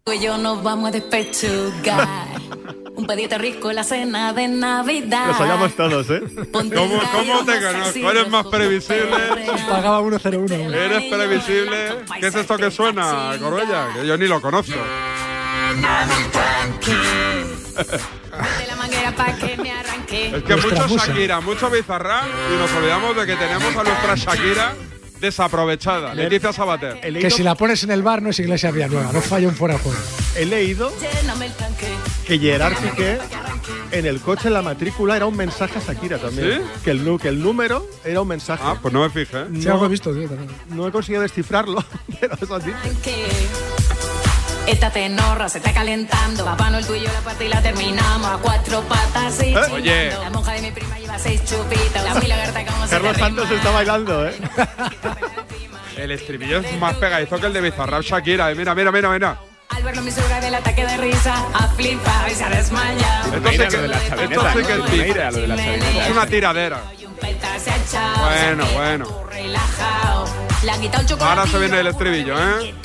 [0.10, 2.08] Tú y yo nos vamos a despechugar.
[2.96, 5.28] Un pedito rico en la cena de Navidad.
[5.28, 6.22] Los oigamos todos, ¿eh?
[6.52, 8.10] Ponte ¿Cómo, cómo te más conozco?
[8.10, 9.52] ¿Eres más previsible?
[9.70, 10.74] Pagaba 1-0-1.
[10.74, 11.98] ¿Eres previsible?
[12.20, 13.90] ¿Qué es esto que suena, Corbella?
[13.94, 14.74] Que yo ni lo conozco.
[14.74, 14.82] De
[18.66, 20.38] la manguera pa' que me arranque.
[20.38, 20.98] Es que mucho.
[20.98, 24.74] Shakira, mucho Bizarra y nos olvidamos de que tenemos a nuestra Shakira
[25.20, 26.14] desaprovechada.
[26.14, 27.00] Leticia Sabater.
[27.04, 29.56] He Que si la pones en el bar no es Iglesia Villanueva, no falla un
[29.56, 29.98] fuera juego.
[30.36, 30.92] he leído
[32.28, 33.18] que Gerard Piqué
[33.92, 36.62] en el coche en la matrícula era un mensaje a Shakira también.
[36.62, 36.82] ¿Sí?
[36.84, 38.64] Que, el, que el número era un mensaje.
[38.66, 39.46] Ah, pues no me fijé.
[39.54, 39.74] Sí, No.
[39.74, 40.50] algo he visto, tío, también.
[40.70, 41.84] No he conseguido descifrarlo,
[42.20, 42.60] pero eso.
[42.60, 43.26] Tanque.
[44.70, 46.46] Esta tenorra se está calentando.
[46.46, 49.74] Papá Noel, tú y yo la parte y la terminamos a cuatro patas y chingando.
[49.74, 50.12] Oye.
[50.12, 52.04] La monja de mi prima lleva seis chupitas.
[52.04, 54.36] La milagreta como se Carlos Santos está bailando, ¿eh?
[55.98, 58.52] El estribillo es más pegadizo que el de Bizarrap Shakira.
[58.52, 58.56] eh.
[58.56, 59.40] Mira, mira, mira, mira.
[59.70, 63.36] Al verlo mi suegra del ataque de risa, a flipar y se ha desmayado.
[63.36, 64.86] Esto sí que, lo de la esto sí que ¿no?
[64.86, 65.08] es beef.
[65.08, 66.06] Mira lo de la chavineta.
[66.06, 66.82] Es una tiradera.
[68.22, 69.24] Bueno, bueno.
[69.32, 70.49] relajado.
[71.22, 72.76] Ahora se viene el estribillo, ¿eh?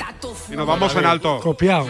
[0.49, 1.39] Y nos vamos en alto.
[1.41, 1.87] Copiado.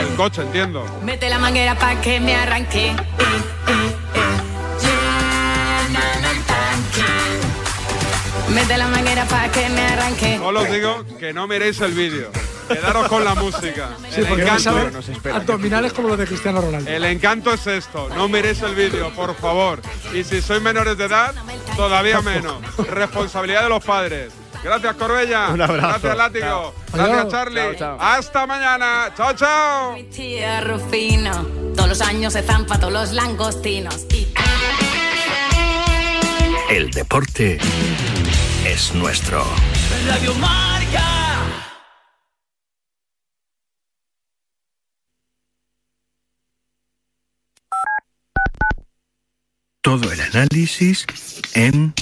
[0.00, 0.84] El coche, entiendo.
[1.02, 2.94] Mete la manguera pa' que me arranque.
[4.80, 7.04] Lléname el tanque.
[8.48, 10.38] Mete la manguera pa' que me arranque.
[10.38, 12.30] Solo os digo que no miréis el vídeo.
[12.72, 13.90] Quedaros con la música.
[14.10, 15.36] Sí, el, porque encanto, nos espera.
[15.36, 16.90] abdominales como los de Cristiano Ronaldo.
[16.90, 18.08] el encanto es esto.
[18.16, 19.80] No miréis el vídeo, por favor.
[20.12, 21.34] Y si sois menores de edad,
[21.76, 22.56] todavía menos.
[22.88, 24.32] Responsabilidad de los padres.
[24.62, 25.48] Gracias, Corbella.
[25.48, 25.88] Un abrazo.
[25.88, 26.74] Gracias, Látigo.
[26.92, 27.28] Gracias.
[27.28, 27.60] Charlie.
[27.60, 27.96] Chao, chao.
[28.00, 29.12] Hasta mañana.
[29.16, 29.92] Chao, chao.
[29.94, 31.44] Mi tía Rufino.
[31.74, 34.06] Todos los años se zampa todos los langostinos.
[36.70, 37.58] El deporte
[38.64, 39.44] es nuestro.
[40.06, 41.71] Radio Marca.
[49.82, 51.06] Todo el análisis
[51.54, 51.92] en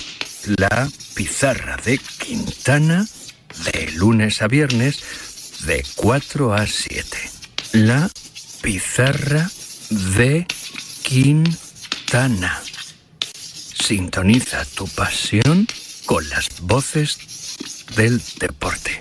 [0.59, 3.07] la pizarra de Quintana
[3.73, 5.03] de lunes a viernes
[5.65, 7.05] de 4 a 7.
[7.73, 8.11] La
[8.61, 9.51] pizarra
[9.89, 10.47] de
[11.03, 12.61] Quintana.
[13.33, 15.67] Sintoniza tu pasión
[16.05, 17.19] con las voces
[17.97, 19.01] del deporte.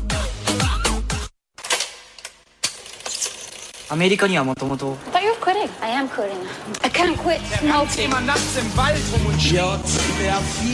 [3.90, 5.70] アメリカにはもともと thought you were quitting.
[5.80, 6.36] I am quitting.
[6.82, 8.10] I can't quit smoking.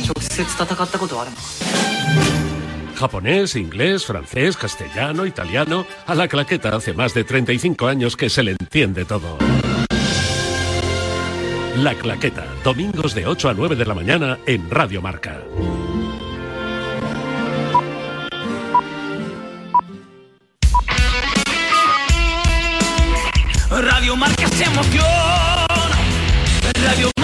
[0.04, 1.36] 直接戦ったことはあるの
[2.94, 5.84] Japonés, inglés, francés, castellano, italiano.
[6.06, 9.38] A la claqueta hace más de 35 años que se le entiende todo.
[11.78, 15.40] La claqueta, domingos de 8 a 9 de la mañana en Radio Marca.
[23.81, 25.05] Radio Marca se emoción.
[26.83, 27.16] Radio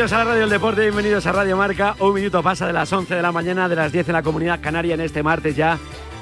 [0.00, 1.94] Bienvenidos a la Radio del Deporte, bienvenidos a Radio Marca.
[1.98, 4.58] Un minuto pasa de las 11 de la mañana, de las 10 en la Comunidad
[4.62, 5.78] Canaria en este martes ya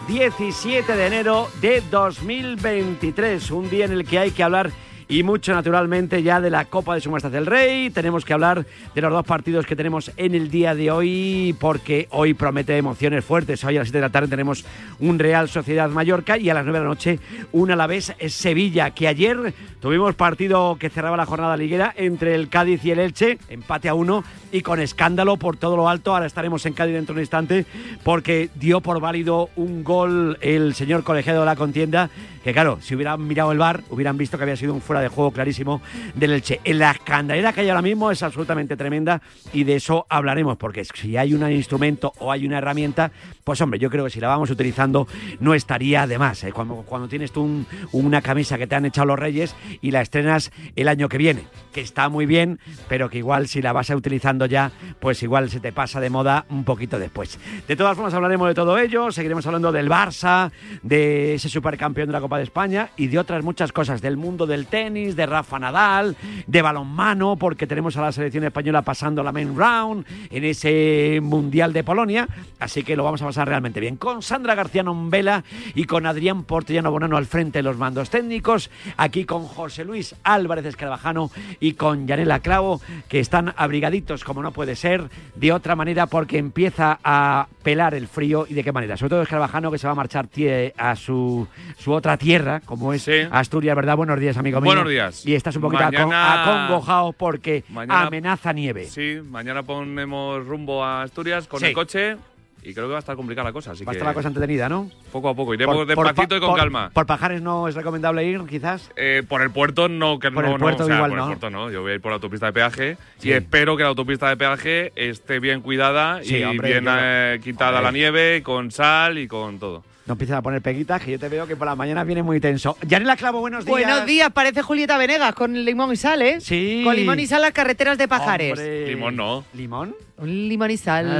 [0.08, 3.52] 17 de enero de 2023.
[3.52, 4.72] Un día en el que hay que hablar
[5.08, 7.90] y mucho naturalmente ya de la Copa de Su Majestad el Rey.
[7.90, 12.08] Tenemos que hablar de los dos partidos que tenemos en el día de hoy porque
[12.10, 13.64] hoy promete emociones fuertes.
[13.64, 14.66] Hoy a las 7 de la tarde tenemos
[15.00, 17.18] un Real Sociedad Mallorca y a las 9 de la noche
[17.52, 22.84] un Alavés Sevilla que ayer tuvimos partido que cerraba la jornada liguera entre el Cádiz
[22.84, 26.12] y el Elche, empate a uno y con escándalo por todo lo alto.
[26.12, 27.66] Ahora estaremos en Cádiz dentro de un instante
[28.04, 32.10] porque dio por válido un gol el señor colegiado de la contienda
[32.48, 35.08] que claro, si hubieran mirado el bar hubieran visto que había sido un fuera de
[35.08, 35.82] juego clarísimo
[36.14, 36.60] del Elche.
[36.64, 39.20] La escandalera que hay ahora mismo es absolutamente tremenda
[39.52, 43.10] y de eso hablaremos porque si hay un instrumento o hay una herramienta,
[43.44, 45.06] pues hombre, yo creo que si la vamos utilizando
[45.40, 46.42] no estaría de más.
[46.44, 46.52] ¿eh?
[46.52, 50.00] Cuando, cuando tienes tú un- una camisa que te han echado los Reyes y la
[50.00, 53.90] estrenas el año que viene, que está muy bien, pero que igual si la vas
[53.90, 54.70] utilizando ya,
[55.00, 57.38] pues igual se te pasa de moda un poquito después.
[57.66, 60.50] De todas formas hablaremos de todo ello, seguiremos hablando del Barça,
[60.82, 64.46] de ese supercampeón de la Copa de España y de otras muchas cosas, del mundo
[64.46, 66.16] del tenis, de Rafa Nadal,
[66.46, 71.72] de balonmano, porque tenemos a la selección española pasando la main round en ese Mundial
[71.72, 72.28] de Polonia,
[72.58, 73.96] así que lo vamos a pasar realmente bien.
[73.96, 78.70] Con Sandra García Nombela y con Adrián Portellano Bonano al frente de los mandos técnicos,
[78.96, 81.30] aquí con José Luis Álvarez Escarabajano
[81.60, 86.38] y con Yanela Clavo, que están abrigaditos como no puede ser de otra manera porque
[86.38, 88.96] empieza a pelar el frío y de qué manera.
[88.96, 90.28] Sobre todo Escarabajano que se va a marchar
[90.76, 91.46] a su,
[91.78, 93.96] su otra tierra, como es Asturias, ¿verdad?
[93.96, 94.66] Buenos días, amigo mío.
[94.72, 95.24] Buenos días.
[95.26, 98.84] Y estás un poquito Mañana- acongojado porque Mañana- amenaza nieve.
[98.86, 101.66] Sí, mañana ponemos rumbo a Asturias con Sí.
[101.66, 102.16] el coche
[102.62, 103.70] y creo que va a estar complicada la cosa.
[103.70, 104.90] Así Va a estar la cosa entretenida, ¿no?
[105.12, 106.90] Poco a poco, iremos despacito pa- y con por- calma.
[106.92, 108.90] Por Pajares no es recomendable ir, quizás.
[108.96, 111.18] Eh, por el puerto no, que Por no, el puerto no, o sea, igual por
[111.18, 111.24] no.
[111.24, 111.70] el puerto no.
[111.70, 113.28] Yo voy a ir por la autopista de peaje Sí.
[113.28, 117.40] y espero que la autopista de peaje esté bien cuidada Sí, y hombre, bien eh,
[117.42, 117.84] quitada Hombre.
[117.84, 119.84] la nieve, con sal y con todo.
[120.08, 122.40] No empiezas a poner peguitas, que yo te veo que por la mañana viene muy
[122.40, 122.78] tenso.
[122.80, 123.70] Yanela Clavo, buenos días.
[123.70, 126.40] Buenos días, parece Julieta Venegas con limón y sal, ¿eh?
[126.40, 126.80] Sí.
[126.82, 128.52] Con limón y sal las carreteras de Pajares.
[128.52, 128.86] Hombre.
[128.88, 129.44] Limón no.
[129.52, 129.94] ¿Limón?
[130.16, 131.10] Un limón y sal.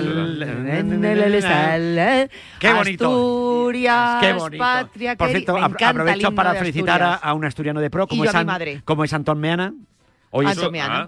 [2.59, 3.05] Qué bonito.
[3.09, 4.59] Asturias, Qué bonito.
[4.65, 8.35] patria Por cierto, aprovecho para felicitar a, un asturiano de pro, como, Y yo es,
[8.35, 8.81] a mi San- madre.
[8.87, 9.75] como es Antón Meana.
[10.31, 10.59] Hoy es,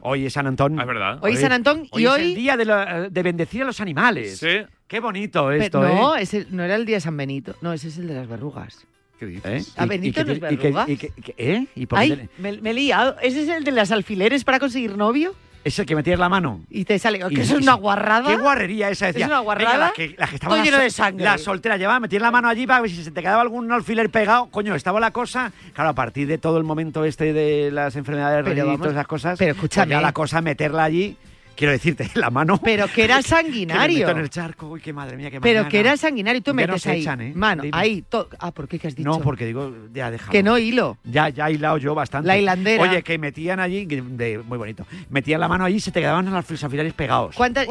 [0.03, 0.81] hoy es San Antón.
[0.81, 1.19] Es verdad.
[1.23, 3.81] Hoy es San Antón y es hoy- el día de, la- de bendecir a los
[3.81, 4.39] animales.
[4.39, 4.49] Sí.
[4.87, 6.23] Qué bonito Pero esto, no, ¿eh?
[6.23, 7.55] ese no era el día de San Benito.
[7.61, 8.85] No, ese es el de las verrugas.
[9.19, 9.75] ¿Qué dices?
[9.77, 10.85] A Benito no es y que- verruga.
[10.89, 11.67] y que- y que- ¿Eh?
[11.77, 13.17] ¿Y por qué Ay, te- me, me he liado.
[13.23, 15.35] ¿Ese es el de las alfileres para conseguir novio?
[15.63, 16.61] Es el que metías la mano.
[16.71, 17.19] Y te sale.
[17.19, 18.31] Que eso es una guarrada.
[18.31, 19.27] Qué guarrería esa, decía.
[19.27, 19.79] Es una venga, guarrada.
[19.79, 21.25] la que, la que estaba Estoy lleno de sangre.
[21.25, 24.09] La soltera llevaba, metías la mano allí para ver si se te quedaba algún alfiler
[24.09, 24.47] pegado.
[24.47, 25.53] Coño, estaba la cosa.
[25.75, 29.39] Claro, a partir de todo el momento este de las enfermedades y todas esas cosas.
[29.39, 29.91] pero pues escúchame.
[29.91, 31.17] ya la cosa, meterla allí.
[31.61, 32.59] Quiero decirte, la mano.
[32.65, 33.99] Pero que era que me sanguinario.
[34.07, 34.69] meto en el charco.
[34.71, 35.69] Uy, qué madre mía, qué Pero mañana.
[35.69, 36.39] que era sanguinario.
[36.39, 37.01] Y tú Ya metes ahí.
[37.03, 37.33] echan, ¿eh?
[37.35, 37.77] Mano, Dime.
[37.79, 38.03] ahí.
[38.39, 38.79] Ah, ¿por qué?
[38.79, 39.07] ¿Qué has dicho?
[39.11, 40.33] No, porque digo, ya déjalo.
[40.33, 40.97] Que no hilo.
[41.05, 42.27] Ya, ya he hilado yo bastante.
[42.27, 42.83] La hilandera.
[42.83, 46.01] Oye, que metían allí, que- de- muy bonito, metían la mano allí y se te
[46.01, 47.37] quedaban los alfileres pegados.
[47.37, 47.69] ¿Cuántas,